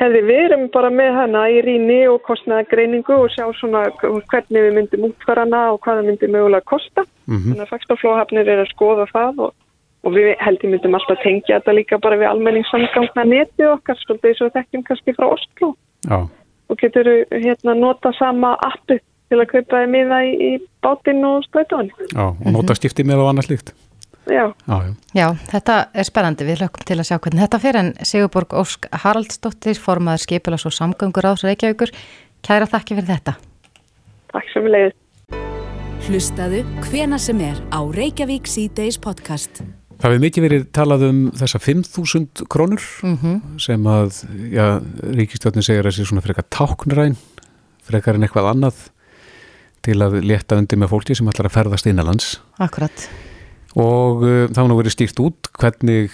[0.00, 4.64] Hefði, við erum bara með hana í ríni og kostnaða greiningu og sjá svona hvernig
[4.64, 7.04] við myndum útfærana og hvað það myndi mögulega kosta.
[7.26, 7.52] Mm -hmm.
[7.52, 9.54] Þannig að fagstáflóhafnir er að skoða það og,
[10.02, 14.40] og við heldum myndum alltaf tengja þetta líka bara við almenningssamgangna netið okkar, svolítið eins
[14.40, 15.74] og þekkjum kannski frá Oslo.
[16.08, 16.18] Já.
[16.68, 18.98] Og getur hérna nota sama appu
[19.32, 20.50] til að kaupa þið miða í, í
[20.84, 21.88] bátinn og strætóin.
[22.12, 23.72] Já, og nota skipti með og annars líkt.
[24.30, 24.52] Já.
[24.68, 24.92] Já, já.
[25.18, 26.46] Já, þetta er spennandi.
[26.46, 30.76] Við hlökkum til að sjá hvernig þetta fyrir en Sigurborg Ósk Haraldsdóttir, formaður skipilas og
[30.76, 31.90] samgöngur ás Reykjavíkur.
[32.46, 33.36] Kæra þakki fyrir þetta.
[34.32, 34.98] Takk sem við leiðum.
[36.02, 39.62] Hlustaðu hvena sem er á Reykjavík C-Days podcast.
[40.02, 43.36] Það hefur mikið verið talað um þessa 5.000 krónur mm -hmm.
[43.62, 44.82] sem að, já,
[45.18, 47.16] Ríkistjóðin segir að það sé svona frekar táknræn,
[47.86, 48.90] frekar en eitthvað annað
[49.82, 52.32] til að leta undir með fólki sem ætlar að ferðast innanlands.
[52.62, 53.06] Akkurat.
[53.72, 56.12] Og uh, þá nú verið stýrt út hvernig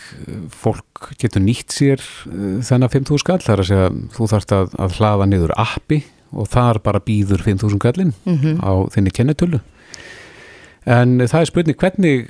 [0.54, 3.40] fólk getur nýtt sér uh, þennan 5.000 skall.
[3.42, 7.42] Það er að segja þú þarfst að, að hlaða niður appi og þar bara býður
[7.44, 8.60] 5.000 skallin mm -hmm.
[8.62, 9.60] á þinni kennetölu.
[10.88, 12.28] En það er spurning hvernig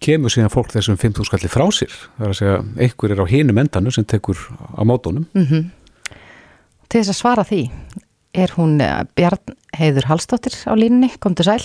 [0.00, 1.92] kemur síðan fólk þessum 5.000 skalli frá sér.
[2.16, 5.26] Það er að segja einhver er á hinum endanu sem tekur á mótónum.
[5.34, 5.64] Mm -hmm.
[6.88, 7.70] til þess að svara því
[8.34, 11.62] er hún eh, Bjarn Heiður Hallstóttir á línunni, kom til sæl.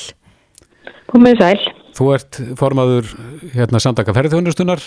[1.10, 1.60] Komið sæl.
[1.96, 3.12] Þú ert formaður
[3.54, 4.82] hérna samtaka ferðhjónustunar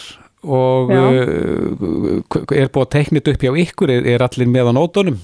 [0.45, 5.17] og uh, er búið að teknit upp hjá ykkur, er, er allir með á nótunum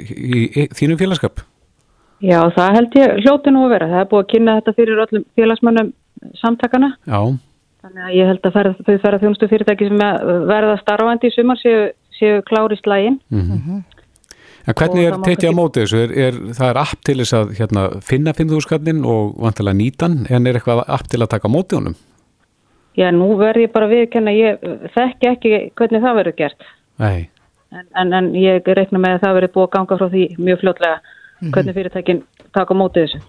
[0.00, 1.44] í, í þínum félagskap?
[2.24, 3.90] Já, það held ég hljóti nú að vera.
[3.92, 5.92] Það er búið að kynna þetta fyrir öllum félagsmönnum
[6.40, 6.90] samtakana.
[7.08, 7.20] Já.
[7.80, 10.02] Þannig að ég held að ferð, þau ferða þjónustu fyrirtæki sem
[10.50, 11.86] verða starfandi í sumar séu,
[12.18, 13.16] séu klári slægin.
[13.32, 13.80] Mm -hmm.
[14.68, 16.00] En hvernig er tekið á móti þessu?
[16.04, 20.16] Er, er, það er app til þess að hérna, finna 5.000 skallin og vantilega nýtan
[20.28, 21.96] en er eitthvað app til að taka móti honum?
[22.98, 24.64] Já, nú verð ég bara viðkenna, ég
[24.96, 26.68] þekki ekki hvernig það verður gert.
[27.00, 27.30] Nei.
[27.70, 30.62] En, en, en ég reikna með að það verður búið að ganga frá því mjög
[30.64, 31.16] fljótlega
[31.48, 33.22] hvernig fyrirtækin taka móti þessu.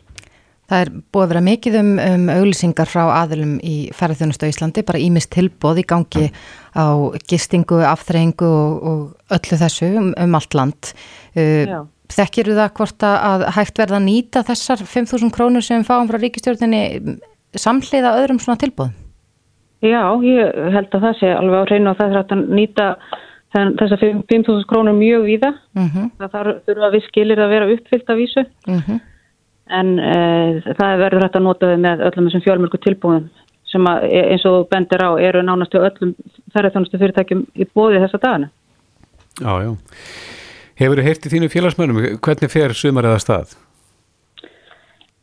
[0.72, 4.84] Það er búið að vera mikið um, um auglýsingar frá aðlum í ferðarþjónustu á Íslandi,
[4.88, 6.30] bara ímist tilbóð í gangi
[6.72, 6.88] á
[7.28, 10.94] gistingu, afþreyingu og, og öllu þessu um, um allt land.
[11.36, 11.82] Uh,
[12.12, 17.20] Þekkir það hvort að hægt verða að nýta þessar 5.000 krónur sem fáum frá ríkistjórninni
[17.60, 18.96] samhliða öðrum svona tilbóð?
[19.84, 22.90] Já, ég held að það sé alveg á hreinu og það er að nýta
[23.52, 25.54] þessar 5.000 krónur mjög víða.
[25.76, 26.12] Uh -huh.
[26.20, 28.48] Það þurfa við skilir að vera uppfyllt af vísu.
[28.68, 29.00] Uh -huh
[29.80, 30.16] en e,
[30.78, 33.30] það verður hægt að nota þau með öllum þessum fjölmjölku tilbúðum
[33.72, 36.14] sem að, eins og bendir á eru nánastu öllum
[36.52, 38.52] ferðarþjónustu fyrirtækjum í bóði þessa dagana.
[39.40, 39.72] Já, já.
[40.82, 42.00] Hefur þið heyrtið þínu félagsmönum?
[42.26, 43.54] Hvernig fer sumar eða stað?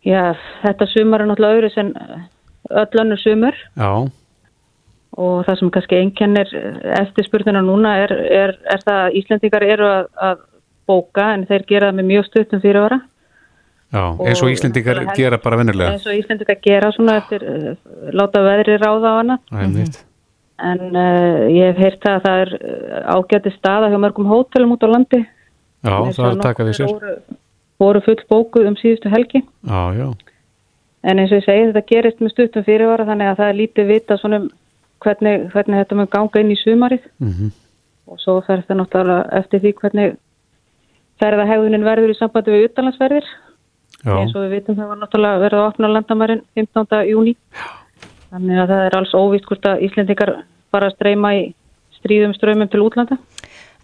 [0.06, 0.32] Já,
[0.62, 1.92] þetta sumar er náttúrulega öðru sem
[2.70, 3.58] öll önnur sumar.
[3.76, 3.90] Já.
[5.18, 6.52] Og það sem kannski einkennir
[7.00, 10.44] eftirspurnina núna er, er, er það að Íslendingar eru að, að
[10.88, 13.00] bóka en þeir gera það með mjög stuttum fyrirvara.
[13.88, 15.94] Já, eins og Íslendingar og gera bara vennilega.
[15.96, 17.72] Eins og Íslendingar gera svona eftir uh,
[18.12, 19.38] láta veðri ráða á hana.
[19.48, 19.98] Það er mitt.
[20.68, 22.54] En uh, ég hef heyrt að það er
[23.14, 25.22] ágæti staða hjá mörgum hótelum út á landi.
[25.86, 26.92] Já, það er að taka við sér.
[26.92, 27.16] Voru,
[27.80, 29.44] voru full bókuð um síðustu helgi.
[29.64, 30.08] Já, já.
[31.08, 33.92] En eins og ég segi þetta gerist með stuttum fyrirvara þannig að það er lítið
[33.92, 34.48] vita svona um
[35.04, 37.04] hvernig, hvernig þetta mun ganga inn í sumarið.
[37.22, 37.52] Mm -hmm.
[38.08, 40.16] Og svo fer það náttúrulega eftir því hvernig
[41.20, 43.28] ferðahegðunin verður í sambandi við utanlandsferðir.
[44.04, 44.14] Já.
[44.14, 47.00] eins og við vitum það var náttúrulega verið að opna landamærin 15.
[47.08, 47.34] júni
[48.28, 50.34] þannig að það er alls óvíst hvort að Íslendingar
[50.74, 51.42] bara streyma í
[51.98, 53.18] stríðum ströymum til útlanda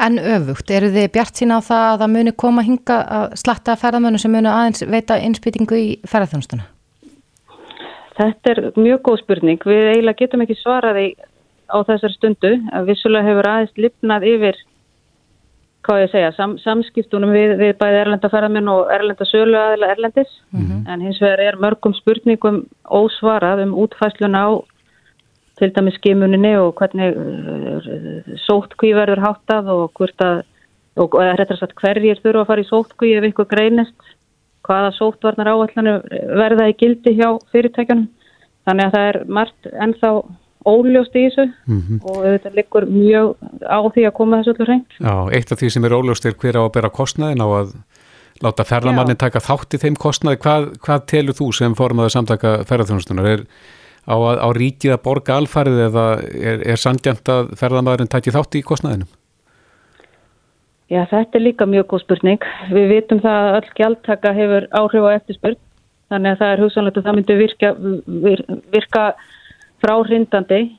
[0.03, 3.77] En öfugt, eru þið bjart sína á það að það muni koma hinga að slatta
[3.79, 6.65] ferðamönu sem muni aðeins veita innspýtingu í ferðarþjónustuna?
[8.19, 11.07] Þetta er mjög góð spurning við eiginlega getum ekki svaraði
[11.71, 14.59] á þessar stundu að vissulega hefur aðeins lifnað yfir
[15.85, 20.33] hvað ég segja, sam, samskiptunum við, við bæði erlenda ferðarminn og erlenda sölu aðeila erlendis,
[20.53, 20.81] mm -hmm.
[20.93, 24.47] en hins vegar er mörgum spurningum ósvarað um útfæslun á
[25.59, 30.43] til dæmis skimuninni og hvernig uh, sóttkví verður háttað og hvort að,
[30.97, 34.01] og eða sagt, hverjir þurfa að fara í sóttkví ef ykkur greinist,
[34.67, 36.01] hvaða sóttvarnar áallanir
[36.41, 38.09] verða í gildi hjá fyrirtækjanum,
[38.67, 40.11] þannig að það er margt ennþá
[40.65, 41.99] óljóst í þessu mm -hmm.
[42.09, 43.35] og þetta liggur mjög
[43.69, 44.99] á því að koma þessu öllu hreint.
[44.99, 47.75] Já, eitt af því sem er óljóst er hver á að bera kostnaðin á að
[48.43, 50.41] láta ferðamannin taka þátt í þeim kostnaði.
[50.43, 53.27] Hvað, hvað telur þú sem formaður samtaka ferðarþjónustunar?
[53.27, 53.43] Er
[54.09, 58.65] á, á ríkið að borga alfarið eða er, er sandjant að ferðamannin taki þátt í
[58.67, 59.09] kostnaðinum?
[60.93, 62.43] Já, þetta er líka mjög góð spurning.
[62.71, 65.57] Við vitum það að öll gjaldtaka hefur áhrif á eftirspurn,
[66.13, 67.71] þannig að það er hugsanlegt að það myndi virka,
[68.27, 68.43] vir,
[69.85, 70.79] virka fráhrindandi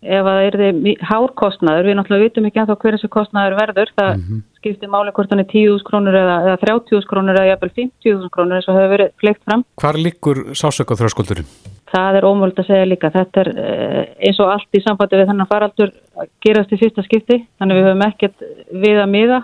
[0.00, 3.56] ef að það er því hárkostnaður, við náttúrulega vitum ekki að þá hverjum þessi kostnaður
[3.58, 4.40] verður, það mm -hmm.
[4.56, 8.56] skiptir máli hvort hann er 10.000 krónur eða, eða 30.000 krónur eða jafnvel 50.000 krónur
[8.56, 9.64] eins og hefur verið fleikt fram.
[9.76, 11.48] Hvar liggur sásöka þröskuldurinn?
[11.92, 15.28] Það er ómöld að segja líka, þetta er eh, eins og allt í sambandi við
[15.28, 15.92] þannig að faraldur
[16.40, 19.40] gerast í fyrsta skipti, þannig við höfum ekkert við að miða,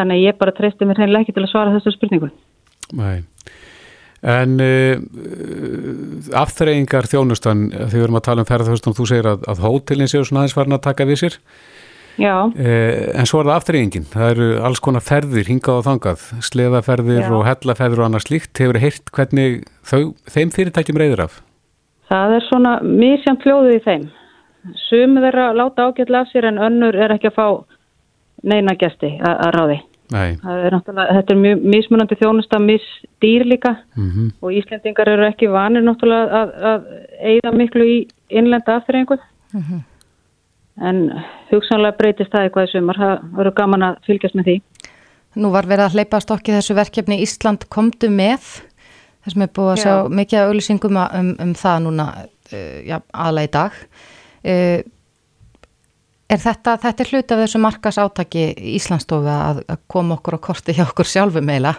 [0.00, 2.32] þannig ég bara treysti mér hreinlega ekki til að svara þessu spurningun.
[2.96, 3.24] Nei.
[4.18, 4.98] En uh,
[6.34, 10.24] afþreyingar þjónustan, þegar við erum að tala um ferðarþjónustan, þú segir að, að hótelin séu
[10.26, 11.36] svona aðeins farin að taka við sér.
[12.18, 12.34] Já.
[12.50, 14.08] Uh, en svo er það afþreyingin.
[14.10, 17.30] Það eru alls konar ferðir, hingað og þangað, sleðaferðir Já.
[17.30, 18.54] og hellaferðir og annað slíkt.
[18.58, 20.00] Hefur þið heyrt hvernig þau,
[20.34, 21.40] þeim fyrirtækjum reyður af?
[22.08, 24.08] Það er svona mísjant fljóðið í þeim.
[24.88, 27.46] Sumið er að láta ágætla af sér en önnur er ekki að fá
[28.42, 29.78] neina gæsti að ráði.
[30.14, 34.30] Er þetta er mjög mismunandi þjónusta misdýr líka mm -hmm.
[34.40, 36.86] og Íslendingar eru ekki vanir náttúrulega að, að
[37.20, 39.18] eigða miklu í innlenda afturrengu
[39.52, 39.82] mm -hmm.
[40.88, 41.12] en
[41.50, 44.62] hugsanlega breytist það eitthvað í sumar, það verður gaman að fylgjast með því.
[45.36, 48.62] Nú var verið að hleypa stokki þessu verkefni Ísland komdu með
[49.24, 50.08] þessum er búið að sjá já.
[50.08, 52.06] mikið að auðlýsingum um, um það núna
[52.52, 54.78] uh, já, aðla í dag uh,
[56.28, 60.40] Er þetta, þetta er hluti af þessu markas átaki Íslandsstofu að, að koma okkur á
[60.50, 61.78] korti hjá okkur sjálfum eila.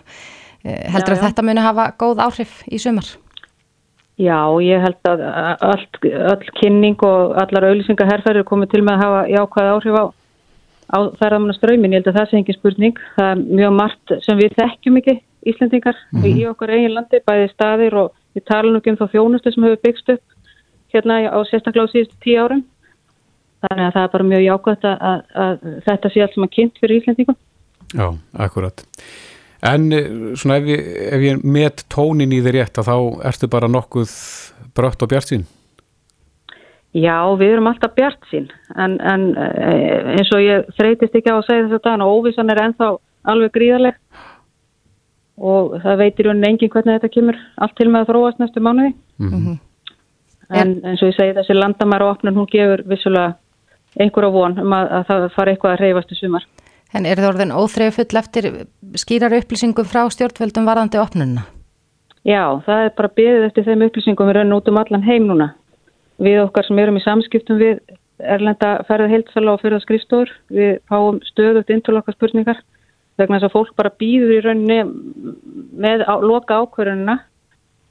[0.64, 1.20] Heldur já, já.
[1.20, 3.12] að þetta muni hafa góð áhrif í sumar?
[4.20, 5.22] Já, ég held að
[5.64, 10.06] allt, all kynning og allar auðlýsingaherferðir komið til með að hafa jákvæð áhrif á,
[10.92, 11.94] á ferðamannaströymin.
[11.94, 13.00] Ég held að það sé engin spurning.
[13.16, 15.16] Það er mjög margt sem við þekkjum ekki
[15.48, 16.34] Íslandingar mm -hmm.
[16.34, 19.64] í okkar eigin landi, bæði staðir og við tala nú ekki um þá þjónustu sem
[19.64, 20.26] hefur byggst upp
[20.92, 22.66] hérna á sérstaklega á síðustu tíu árum.
[23.60, 26.54] Þannig að það er bara mjög jákvæmt að, að, að þetta sé allt sem að
[26.56, 27.38] kynnt fyrir Íslandingum.
[27.90, 28.06] Já,
[28.46, 28.84] akkurat.
[29.70, 32.98] En eh, svona ef ég, ef ég met tónin í þér rétt að þá
[33.32, 34.14] ertu bara nokkuð
[34.78, 35.44] brött og bjart sín?
[36.96, 41.38] Já, við erum alltaf bjart sín en, en eh, eins og ég þreytist ekki á
[41.38, 42.88] að segja þess að dana óvissan er ennþá
[43.30, 44.00] alveg gríðaleg
[45.40, 48.96] og það veitir jo engin hvernig þetta kemur allt til með að þróast næstu mánuði.
[49.20, 49.60] Mm -hmm.
[50.50, 53.36] En eins og ég segi þessi landamæra opnun hún gefur vissulega
[53.98, 56.48] einhverja von um að, að það fara eitthvað að reyfast í sumar.
[56.94, 58.50] En er það orðin óþreyju full eftir
[58.98, 61.46] skýrar upplýsingum frá stjórnveldum varðandi opnunna?
[62.26, 65.54] Já, það er bara beðið eftir þeim upplýsingum við raun út um allan heim núna.
[66.20, 67.80] Við okkar sem erum í samskiptum við
[68.20, 72.60] erlenda ferða heilsala og ferða skrifstóður, við fáum stöðugt inn til okkar spurningar
[73.20, 74.80] vegna þess að fólk bara býður í rauninni
[75.80, 77.20] með á, loka ákverðunina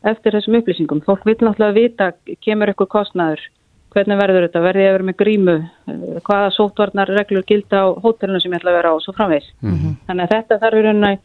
[0.08, 1.02] eftir þessum upplýsingum.
[1.06, 2.10] Fólk vil náttúrulega vita,
[2.44, 3.42] kemur eitthvað kostnaður
[3.94, 5.56] hvernig verður þetta, verður ég að vera með grímu?
[5.88, 9.14] Eh, hvaða sótvarnar reglur gilda á hótelinu sem ég ætla að vera á og svo
[9.16, 9.96] framvegs mm -hmm.
[10.06, 11.18] þannig að þetta þarf í rauninni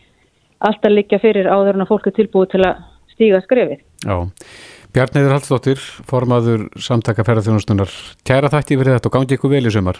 [0.60, 2.76] alltaf líka fyrir áður en að fólk er tilbúið til að
[3.14, 3.80] stíga skrefið.
[4.04, 4.16] Já,
[4.94, 7.90] Bjarniður Hallstóttir formaður samtaka ferðarþjónustunar
[8.28, 10.00] kæra þætti fyrir þetta og gangi ykkur vel í sumar.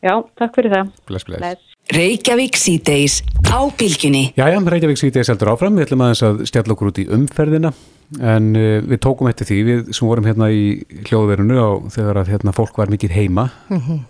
[0.00, 0.90] Já, takk fyrir það.
[1.08, 1.70] Bless, bless.
[1.90, 5.76] Reykjavík síðdeis á bylginni Jæja, Reykjavík síðdeis heldur áfram.
[5.76, 7.72] Við ætlum aðeins að stjalla okkur út í umferðina
[8.18, 12.32] en uh, við tókum eftir því við sem vorum hérna í hljóðverunu á þegar að
[12.34, 14.00] hérna fólk var mikið heima mm -hmm.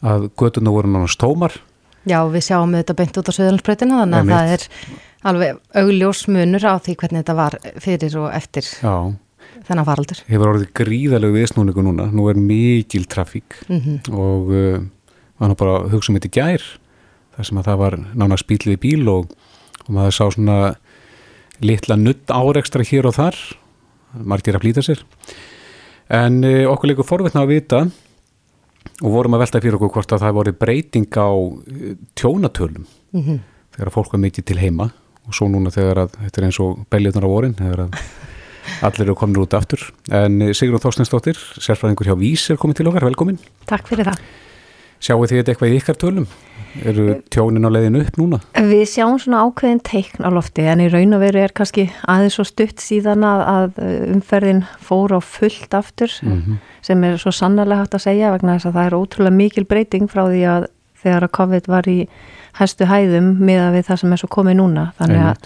[0.00, 1.60] að göduna voru náttúrulega stómar
[2.08, 4.62] Já, við sjáum þetta beint út á söðansbreytina þannig að það er
[5.28, 9.14] alveg augljós munur á því hvernig þetta var fyrir og eftir Já.
[9.66, 14.12] þennan faraldur Hefur orðið gríðalegu viðsnúningu núna nú er mikil trafík mm -hmm.
[14.14, 14.80] og uh,
[15.38, 16.62] var nú bara hugsa um þetta gær
[17.36, 19.30] þar sem að það var nána spílið í bíl og,
[19.86, 20.76] og maður sá svona
[21.64, 23.38] litla nutt áreikstra hér og þar.
[24.18, 25.02] Margir að flýta sér.
[26.08, 30.24] En e, okkur líka forveitna að vita og vorum að velta fyrir okkur hvort að
[30.24, 32.86] það voru breyting á e, tjónatölum.
[33.12, 33.38] Mm -hmm.
[33.76, 34.90] þegar fólk var mikið til heima
[35.26, 37.90] og svo núna þegar að þetta er eins og beljöðnar á vorin þegar að
[38.86, 39.92] allir eru komin út aftur.
[40.10, 43.38] En e, Sigrun Þorstensdóttir, sérfræðingur hjá Vís er komið til okkar, velkomin.
[43.66, 44.18] Takk fyrir það.
[44.98, 46.26] Sjáu þið eitthvað í ykkar tölum?
[46.86, 48.40] Eru tjónin á leiðinu upp núna?
[48.54, 52.38] Við sjáum svona ákveðin teikn á lofti en í raun og veru er kannski aðeins
[52.38, 53.80] svo stutt síðan að, að
[54.14, 56.58] umferðin fór á fullt aftur mm -hmm.
[56.82, 60.10] sem er svo sannarlega hægt að segja vegna þess að það er ótrúlega mikil breyting
[60.10, 60.68] frá því að
[61.02, 61.98] þegar að COVID var í
[62.58, 65.36] hæstu hæðum miða við það sem er svo komið núna þannig að,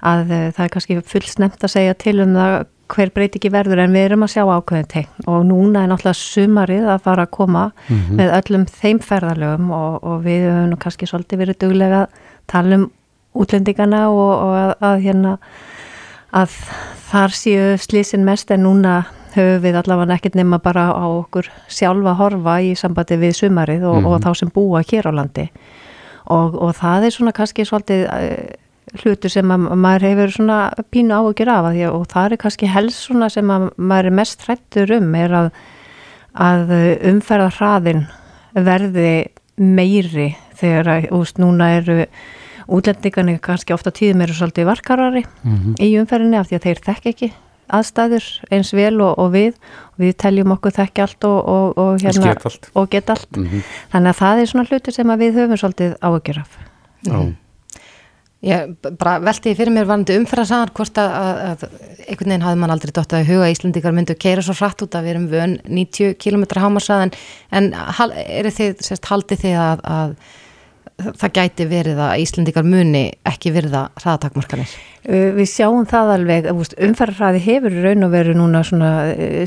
[0.00, 0.24] að
[0.56, 3.94] það er kannski full snemt að segja til um það hver breyti ekki verður en
[3.94, 7.64] við erum að sjá ákveðin tegn og núna er náttúrulega sumarið að fara að koma
[7.70, 8.16] mm -hmm.
[8.18, 12.08] með öllum þeim ferðalögum og, og við höfum nú kannski svolítið verið duglega að
[12.46, 12.90] tala um
[13.34, 15.38] útlendingana og, og að, að hérna
[16.32, 16.50] að
[17.10, 22.14] þar séu slísin mest en núna höfum við allavega ekkert nema bara á okkur sjálfa
[22.14, 24.08] horfa í sambandi við sumarið og, mm -hmm.
[24.14, 25.48] og þá sem búa hér á landi
[26.26, 28.08] og það er svona kannski svolítið
[29.02, 30.58] hlutur sem maður hefur svona
[30.92, 34.92] pínu áhugjur af að og það er kannski helst svona sem maður er mest hrættur
[34.98, 35.50] um er að,
[36.34, 36.74] að
[37.10, 38.06] umferða hraðin
[38.54, 39.10] verði
[39.56, 42.04] meiri þegar að úst, núna eru
[42.64, 45.74] útlendingarnir kannski ofta tíðum eru svolítið varkarari mm -hmm.
[45.82, 47.32] í umferðinni af því að þeir þekk ekki
[47.68, 49.54] aðstæður eins vel og, og við
[49.94, 53.46] og við teljum okkur þekki allt og, og, og hérna, get og get allt mm
[53.46, 53.62] -hmm.
[53.92, 56.58] þannig að það er svona hlutur sem við höfum svolítið áhugjur af
[57.04, 57.34] Já mm -hmm.
[58.44, 61.62] Ég bara velti fyrir mér varandi umfærasaðar hvort að, að, að
[62.04, 65.06] einhvern veginn hafði mann aldrei dótt að huga Íslandikar myndu keira svo hratt út að
[65.06, 67.14] við erum vön 90 km hámarsaðan
[67.56, 70.16] en er þið, sérst, haldið þið að, að
[70.94, 74.74] það gæti verið að Íslandikar muni ekki verða hraðatakmarkanir?
[75.04, 76.50] Við sjáum það alveg,
[76.86, 78.92] umfærarhraði hefur raun og veru núna svona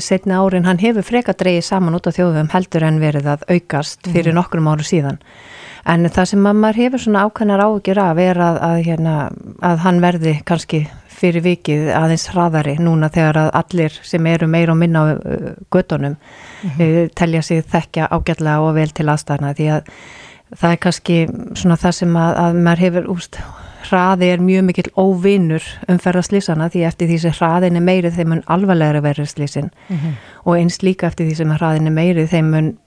[0.04, 4.10] setna árin, hann hefur freka dreyið saman út á þjóðum heldur en verið að aukast
[4.10, 4.40] fyrir mhm.
[4.42, 5.22] nokkrum áru síðan
[5.88, 9.14] En það sem maður hefur svona ákveðnar ágjur af er að, að, hérna,
[9.64, 10.82] að hann verði kannski
[11.18, 15.52] fyrir vikið aðeins hraðari núna þegar að allir sem eru meir og minna á uh,
[15.72, 17.08] göttunum mm -hmm.
[17.14, 19.82] telja sig þekkja ágætlega og vel til aðstæðna því að
[20.56, 21.16] það er kannski
[21.54, 23.38] svona það sem að, að maður hefur úst,
[23.88, 28.42] hraði er mjög mikil óvinnur umferðarslýsana því eftir því sem hraðin er meirið þeim mun
[28.46, 30.14] alvarlega verið slýsin mm -hmm.
[30.44, 32.78] og eins líka eftir því sem hraðin er meirið þeim mun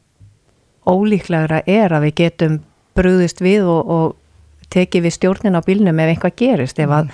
[0.86, 2.60] ólíklegra er að við getum
[2.98, 4.18] brúðist við og, og
[4.72, 7.12] tekið við stjórnin á bílnum ef einhvað gerist, ef að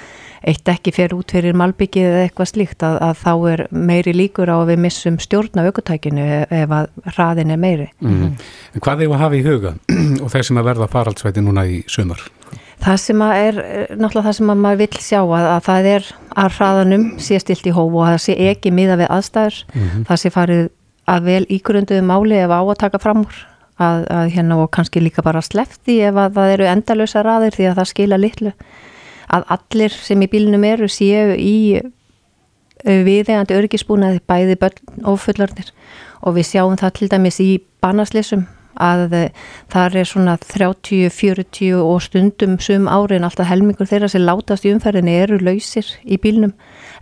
[0.48, 4.52] eitt ekki fer út fyrir malbyggið eða eitthvað slíkt að, að þá er meiri líkur
[4.54, 7.90] á að við missum stjórn á aukutækinu ef að hraðin er meiri.
[8.00, 8.46] Mm -hmm.
[8.76, 9.74] En hvað er að hafa í huga
[10.24, 12.22] og þeir sem að verða faraldsvæti núna í sömur?
[12.78, 13.56] Það sem að er
[13.98, 17.66] náttúrulega það sem að maður vil sjá að, að það er að hraðanum sé stilt
[17.66, 20.06] í hóf og að það sé ekki miða við aðstæður, mm -hmm.
[20.06, 20.70] það sé farið
[21.08, 23.36] að vel ígrunduðu máli ef á að taka fram úr
[23.78, 27.70] að, að hérna og kannski líka bara slefti ef að það eru endalösa raðir því
[27.70, 28.54] að það skila litlu.
[29.28, 31.58] Að allir sem í bílunum eru séu í
[32.86, 35.72] viðegandi örgisbúnaði bæði börn og fullarnir
[36.22, 37.50] og við sjáum það til dæmis í
[37.84, 38.46] bannaslissum
[38.84, 39.16] að
[39.72, 44.74] þar er svona 30, 40 og stundum sum árin alltaf helmingur þeirra sem látast í
[44.76, 46.54] umferðinni eru lausir í bílnum.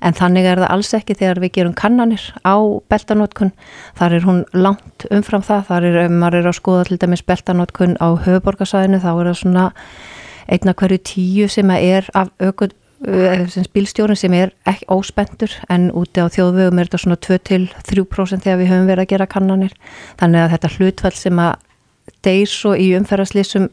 [0.03, 2.55] En þannig er það alls ekki þegar við gerum kannanir á
[2.91, 3.53] beltanótkun
[3.97, 5.67] þar er hún langt umfram það.
[5.69, 9.67] Þar er, maður er að skoða til dæmis beltanótkun á höfuborgarsæðinu þá er það svona
[10.51, 12.75] einna hverju tíu sem er af ökun
[13.73, 18.71] bílstjórun sem er ekki óspendur en úti á þjóðvögum er þetta svona 2-3% þegar við
[18.71, 19.73] höfum verið að gera kannanir.
[20.19, 21.53] Þannig að þetta hlutfall sem að
[22.25, 23.69] deyr svo í umferðarslýsum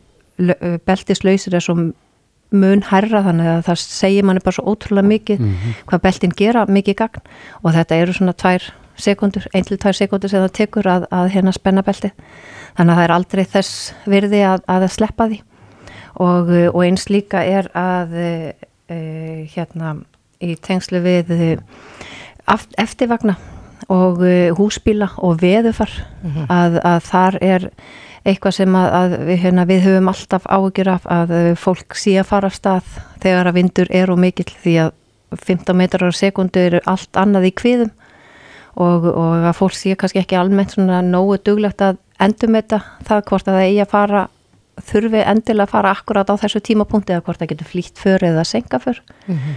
[0.87, 1.76] beltislausir er svo
[2.53, 5.74] mun herra þannig að það segir manni bara svo ótrúlega mikið mm -hmm.
[5.89, 7.20] hvað beltin gera mikið gagn
[7.62, 11.30] og þetta eru svona tvær sekundur, ein til tvær sekundur sem það tekur að, að
[11.33, 12.12] hérna spenna belti
[12.76, 15.41] þannig að það er aldrei þess virði að, að sleppa því
[16.20, 19.97] og, og eins líka er að uh, hérna
[20.43, 23.37] í tengslu við uh, eftirvagna
[23.89, 25.91] og uh, húsbíla og veðufar
[26.22, 26.47] mm -hmm.
[26.49, 27.70] að, að þar er
[28.25, 32.29] eitthvað sem að, að við, hérna, við höfum alltaf ágjur af að fólk sé að
[32.31, 34.93] fara af stað þegar að vindur er og mikill því að
[35.33, 37.91] 15 metrar á sekundu eru allt annað í kviðum.
[38.73, 43.27] Og, og að fólk sé kannski ekki almennt svona nógu duglegt að endum þetta það
[43.29, 44.23] hvort að það eigi að fara
[44.81, 48.45] þurfi endilega að fara akkurat á þessu tímapunkti eða hvort það getur flýtt för eða
[48.49, 49.55] senka för mm -hmm.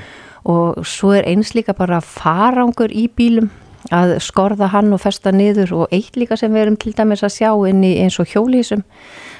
[0.51, 3.49] og svo er eins líka bara farangur í bílum
[3.93, 7.35] að skorða hann og festa niður og eitt líka sem við erum til dæmis að
[7.37, 8.83] sjá inn í eins og hjólísum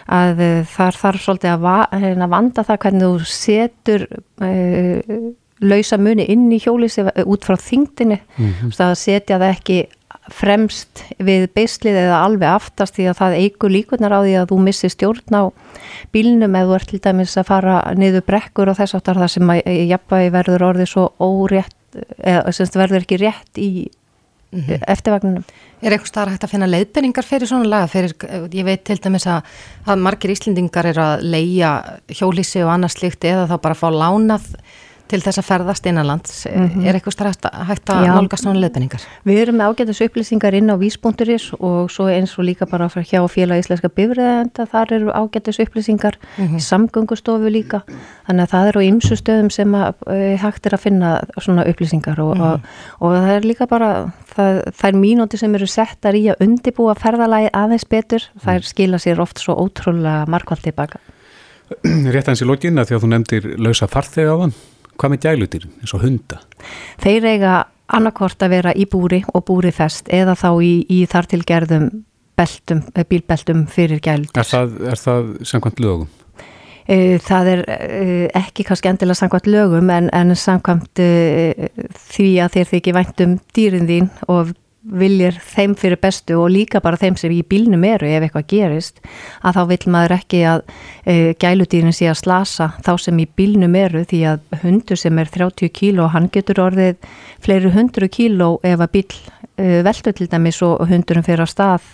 [0.06, 4.08] að uh, þar þarf svolítið að, va að vanda það hvernig þú setur
[4.46, 5.34] uh,
[5.66, 8.74] lausa muni inn í hjólísi út frá þingdini mm -hmm.
[8.80, 9.80] að setja það ekki
[10.34, 14.60] fremst við beislið eða alveg aftast því að það eigur líkunar á því að þú
[14.66, 15.44] missi stjórn á
[16.16, 19.50] bílnum eða þú ert til dæmis að fara niður brekkur og þess aftar það sem
[19.54, 23.70] að jafnvægi verður orðið svo órétt eða semst verður ekki rétt í
[24.56, 24.84] mm -hmm.
[24.88, 25.44] eftirvagnunum.
[25.82, 27.88] Er eitthvað starf hægt að finna leiðbenningar fyrir svona laga?
[27.88, 28.14] Fyrir,
[28.52, 29.44] ég veit til dæmis að,
[29.86, 34.56] að margir íslendingar er að leia hjólísi og annars slikt eða þá bara fá lánað
[35.12, 36.86] til þess að ferðast innanlands mm -hmm.
[36.88, 37.36] er eitthvað
[37.68, 39.04] hægt að nálgast svona leðbenningar?
[39.26, 43.04] Við erum með ágætis upplýsingar inn á vísbúnduris og svo eins og líka bara frá
[43.06, 46.60] hjá félag íslenska bifræðenda þar eru ágætis upplýsingar mm -hmm.
[46.60, 47.82] samgöngustofu líka
[48.28, 52.20] þannig að það eru ymsu stöðum sem að, uh, hægt er að finna svona upplýsingar
[52.20, 52.60] og, mm -hmm.
[53.00, 56.42] og, og það er líka bara það, það er mínúti sem eru settar í að
[56.42, 61.00] undibúa ferðalagi aðeins betur það skila sér oft svo ótrúlega markvall tilbaka
[62.14, 64.54] Rétt hans í lógin að því að þú nefndir lausa farþeg á hann
[64.96, 66.42] Hvað með gælutir eins og hunda?
[67.04, 67.56] Þeir eiga
[67.96, 71.90] annarkort að vera í búri og búri fest eða þá í, í þartilgerðum
[72.36, 74.42] beltum, eh, bílbeltum fyrir gælutir.
[74.42, 76.08] Er það, er það samkvæmt lögum?
[76.86, 81.02] Eh, það er eh, ekki kannski endilega samkvæmt lögum en, en samkvæmt
[82.12, 84.54] því að þeir þykir væntum dýrin þín og
[84.86, 89.02] viljir þeim fyrir bestu og líka bara þeim sem í bílnum eru ef eitthvað gerist
[89.42, 90.64] að þá vil maður ekki að
[91.04, 95.32] e, gæludýrin sé að slasa þá sem í bílnum eru því að hundur sem er
[95.34, 97.10] 30 kíló hann getur orðið
[97.44, 99.06] fleiri hundru kíló ef að bíl
[99.58, 101.90] e, veldur til dæmis og hundurum fyrir að stað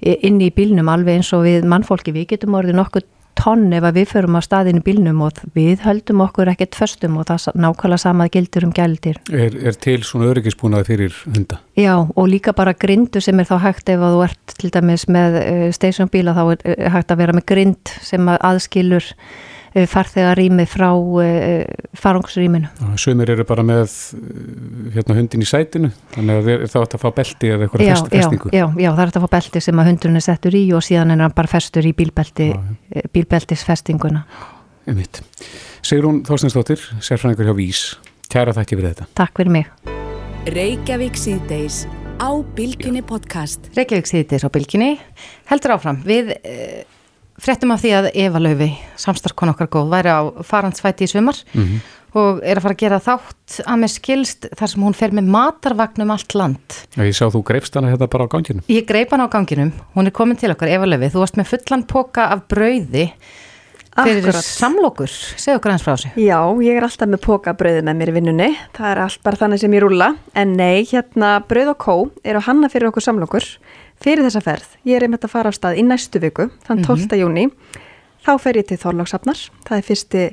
[0.00, 3.10] e, inn í bílnum alveg eins og við mannfólki við getum orðið nokkuð
[3.44, 7.28] tonn ef að við förum á staðinu bílnum og við höldum okkur ekkert föstum og
[7.28, 9.20] það nákvæmlega samað gildur um gældir.
[9.30, 11.60] Er, er til svona öryggisbúnaði fyrir hunda?
[11.76, 15.08] Já og líka bara grindu sem er þá hægt ef að þú ert til dæmis
[15.12, 19.10] með uh, stationbíla þá er uh, hægt að vera með grind sem að aðskilur
[19.90, 21.64] farþegarými frá uh,
[21.98, 22.70] farungsrýminu.
[23.00, 27.08] Sumir eru bara með uh, hérna, hundin í sætinu þannig að það átt að fá
[27.18, 28.54] belti eða eitthvað fest, festingu.
[28.54, 31.14] Já, já, það er að fá belti sem að hundurinn er settur í og síðan
[31.16, 32.60] er hann bara festur í bílbelti já,
[32.94, 34.22] Eh, bílbeltisfestinguna.
[34.86, 35.18] Umvitt.
[35.82, 37.80] Sigrún Þorstensdóttir, sérfræðingur hjá Vís.
[38.30, 39.06] Kæra þakki fyrir þetta.
[39.18, 39.70] Takk fyrir mig.
[40.54, 41.84] Reykjavík síðdeis
[42.22, 43.66] á Bilginni podcast.
[43.74, 44.92] Reykjavík síðdeis á Bilginni.
[45.50, 45.98] Heldur áfram.
[46.06, 46.84] Við e,
[47.40, 48.70] frettum af því að Eva Lauvi,
[49.00, 51.38] samstarkon okkar góð, væri á farandsvæti í svumar.
[51.52, 51.92] Mm -hmm.
[52.14, 55.30] og er að fara að gera þátt að með skilst þar sem hún fer með
[55.34, 56.76] matarvagnum allt land.
[56.96, 58.62] Ég sá þú greifst hana hérna bara á ganginum.
[58.68, 61.50] Ég greip hana á ganginum, hún er komin til okkar, Eva Löfi, þú varst með
[61.50, 63.10] fullan póka af brauði
[64.02, 66.10] fyrir samlokur, segðu okkur eins frá þessu.
[66.18, 69.62] Já, ég er alltaf með pókabröðið með mér í vinnunni, það er allt bara þannig
[69.62, 73.46] sem ég rúla, en nei, hérna bröð og kó eru að hanna fyrir okkur samlokur
[74.02, 74.70] fyrir þessa ferð.
[74.88, 77.18] Ég er einmitt að fara á stað í næstu viku, þann 12.
[77.20, 77.48] júni,
[78.24, 80.24] þá fer ég til Þorlóksafnar, það er fyrsti,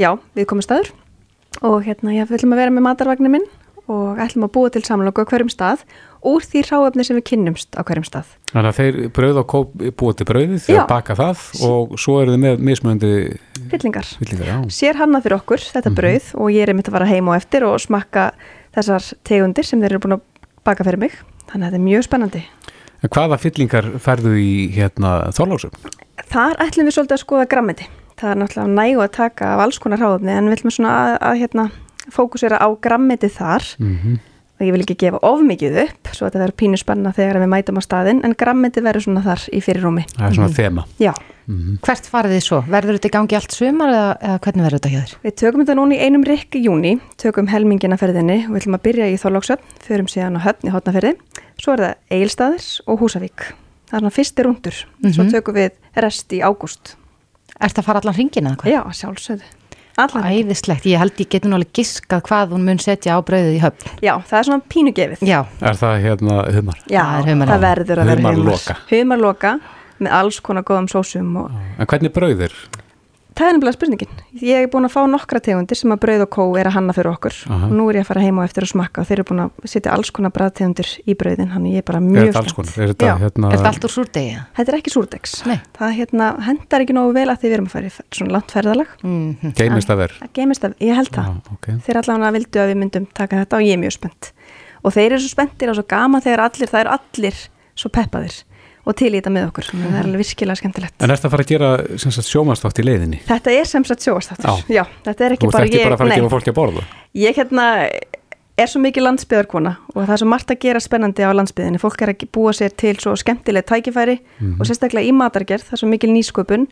[0.00, 0.92] já, við komum staður
[1.64, 3.48] og hérna, ég viljum að vera með matarvagnir minn
[3.88, 5.84] og ætlum að búa til samloku á hverjum stað
[6.28, 8.34] úr því ráöfni sem við kynnumst á hverjum stað.
[8.52, 10.82] Þannig að þeir brauð og kóp búið til brauðið, þeir Já.
[10.90, 13.12] baka það og svo eru þið með mismöndi
[13.72, 14.10] Fyllingar.
[14.18, 14.66] fyllingar.
[14.74, 17.64] Sér hannað fyrir okkur þetta brauð og ég er einmitt að fara heim og eftir
[17.64, 18.28] og smakka
[18.76, 20.24] þessar tegundir sem þeir eru búin að
[20.68, 21.16] baka fyrir mig
[21.48, 22.44] þannig að þetta er mjög spennandi
[22.98, 25.74] En hvaða fyllingar færðu í hérna Þorláksum?
[26.28, 27.88] þar ætlum við svolítið að skoða grammeti.
[28.18, 31.42] Það er náttúrulega nægu að taka af alls konar ráðumni en við ætlum að, að
[31.42, 31.66] hérna,
[32.12, 33.68] fókusera á grammeti þar.
[33.78, 34.18] Mm
[34.58, 37.40] og ég vil ekki gefa of mikið upp svo að þetta verður pínu spenna þegar
[37.42, 40.86] við mætum á staðinn en grammeti verður svona þar í fyrirrúmi Það er svona þema.
[40.98, 41.12] Já,
[41.48, 42.58] Hvert farið þið svo?
[42.68, 45.12] Verður þetta í gangi allt sumar eða, eða hvernig verður þetta hjá þér?
[45.22, 48.82] Við tökum þetta núna í einum rikki júni, tökum helmingina ferðinni og við ætlum að
[48.84, 51.14] byrja í Þorlóksöfn, förum síðan á höfn í Hotnaferði,
[51.56, 53.46] svo er það Egilstaðis og Húsavík.
[53.88, 56.92] Það er svona fyrsti rundur, svo tökum við rest í ágúst.
[57.56, 58.74] Ert að fara allan hringina eða hvað?
[58.76, 59.48] Já, sjálfsögðu.
[59.98, 63.88] Æðislegt, ég held ég geti alveg giskað hvað hún mun setja á brauðið í höfn.
[64.04, 65.24] Já, það er svona pínu gefið.
[65.26, 66.78] Já, Er það hérna humar?
[66.86, 67.48] Já, Það humar.
[67.52, 68.76] það verður að vera Humarloka.
[68.92, 69.52] Humarloka
[69.98, 72.54] með alls konar góðum sósum og En hvernig brauðir?
[73.38, 74.16] Það er nefnilega spurningin.
[74.42, 76.94] Ég er búin að fá nokkra tegundir sem að brauð og kó er að hanna
[76.96, 77.68] fyrir okkur Aha.
[77.68, 79.42] og nú er ég að fara heim og eftir að smakka og þeir eru búin
[79.44, 82.52] að setja alls konar bræðtegundir í brauðin, hann ég er bara Er mjög þetta alls
[82.52, 82.72] spennt.
[82.72, 82.82] konar?
[82.88, 83.14] Er þetta Já.
[83.22, 83.50] hérna...
[83.52, 84.34] er þetta allt úr súrdegi?
[84.58, 85.36] Þetta er ekki súrdegs.
[85.48, 85.58] Nei.
[85.78, 88.56] Það hérna, hendar ekki nógu vel að því við erum að fara í svona langt
[88.56, 88.96] ferðalag.
[89.04, 90.16] Mm Geimist að ver?
[90.18, 91.30] Það geimist að, ég held það.
[91.30, 91.70] Já, ok.
[91.86, 94.32] Þeir allavega vildu að við myndum taka þetta og ég er mjög spennt.
[94.84, 97.40] Og þeir eru svo spenntir og svo gama þegar allir, það eru allir
[97.78, 98.36] svo peppaðir
[98.88, 99.66] og til í þetta með okkur.
[99.68, 100.94] Þannig að Það er alveg virkilega skemmtilegt.
[100.98, 103.18] En er þetta að fara að gera sjómannstátt í leiðinni?
[103.28, 104.62] Þetta er sem sagt sjóastáttur.
[104.72, 104.84] Já.
[105.04, 105.84] Þetta er Þú ekki ert bara ekki ég.
[105.84, 106.84] bara að fara að gefa fólki að borða?
[107.18, 107.66] Ég hérna
[108.58, 111.78] er svo mikið landsbyðarkona og það er svo margt að gera spennandi á landsbyðinni.
[111.82, 114.16] Fólk er að búa sér til svo skemmtileg tækifæri
[114.58, 116.64] og sérstaklega í matargerð, það er svo mikil nýsköpun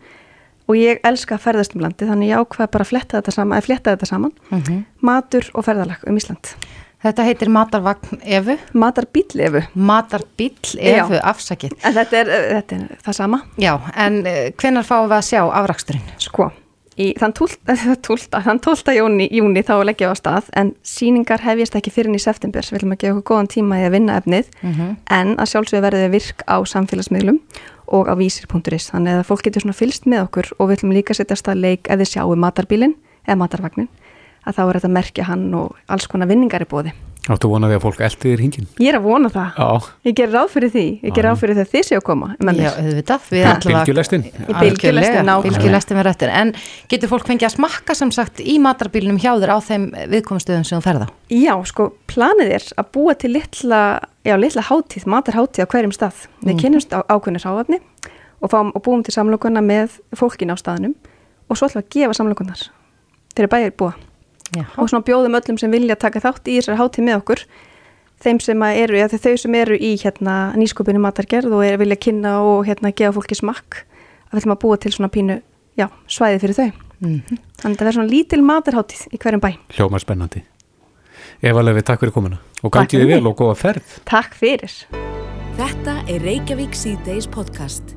[0.67, 3.59] og ég elska að ferðast um landi þannig ég ákvað bara að fletta þetta saman,
[3.61, 4.33] að fletta þetta saman
[5.07, 6.57] matur og ferðalag um Ísland.
[7.05, 11.75] Þetta heitir matarvagn Efu, Matarbíll efu, matarbíll Efu, afsakið.
[11.85, 13.43] en þetta er, uh, þetta er það sama.
[13.61, 16.07] Já, en uh, hvenar fáum við að sjá afraksturinn?
[16.25, 16.49] Sko,
[16.97, 17.59] í þann 12.
[18.47, 18.97] þann 12.
[18.97, 22.79] Júni, júni þá leggja við á stað en síningar hefjast ekki fyrir í september við
[22.79, 24.49] viljum að gefa okkur góðan tíma í að vinna efnið
[25.19, 27.43] en að sjálfsögðu verður við virk á samfélagsmiðlum
[27.93, 31.15] og á vísir.is þannig að fólk getur svona fylst með okkur og við viljum líka
[31.15, 32.97] setja stað leik þið sjáu matarbílin
[33.29, 33.93] eða matarvagnin
[34.47, 36.93] að þá er þetta að merkja hann og alls konar vinningar í bóði.
[37.27, 38.67] Áttu vonaði að fólk eldi þér hingin?
[38.79, 39.57] Ég er að vona það.
[39.59, 39.87] Já.
[40.07, 40.83] Ég ger ráð fyrir því.
[41.03, 42.69] Ég ger ráð fyrir því að þið séu að koma Já, mér.
[42.79, 43.25] auðvitað.
[43.27, 44.23] við Bil- allavega- bylgjulestin?
[44.23, 45.43] Í bylgjulestin, Algjörlega, nákvæmlega.
[45.57, 46.31] Bylgjulestin með rættin.
[46.31, 46.53] En
[46.89, 50.79] getur fólk fengið að smakka sem sagt í matarbílunum hjá þér á þeim viðkomustöðum sem
[50.79, 51.07] þú ferð á?
[51.35, 53.83] Já, sko, planið er að búa til litla,
[54.25, 56.15] já, litla hátíð, matarhátíð á hverjum stað.
[56.47, 56.61] Við Mm.
[56.63, 57.81] kynnumst á ákveðnir ráðafni
[58.41, 60.95] og, fáum, og búum til samlokuna með fólkin á staðnum
[61.51, 62.69] og svo ætlum við að gefa samlokunar
[63.35, 63.95] fyrir bæjar búa
[64.55, 64.63] Já.
[64.79, 67.43] og svona bjóðum öllum sem vilja taka þátt í þessari hátíð með okkur
[68.23, 71.99] þeim sem að eru, ja, þau sem eru í hérna, nýsköpunni matargerð og er, vilja
[72.01, 73.83] kynna og hérna, gefa fólki smakk
[74.31, 75.41] að við ætlum að búa til svona pínu
[75.79, 76.71] já, svæði fyrir þau.
[77.01, 77.41] Mhm.
[77.61, 79.51] Þannig að það verður svona lítil matarhátíð í hverjum bæ.
[79.77, 80.43] Hljómar spennandi.
[81.43, 82.41] Eva Lefi, takk fyrir komuna.
[82.65, 84.01] Og gangið vel og góða ferð.
[84.09, 84.73] Takk fyrir.
[85.57, 87.97] Þetta er Reykjavík C-Days podcast.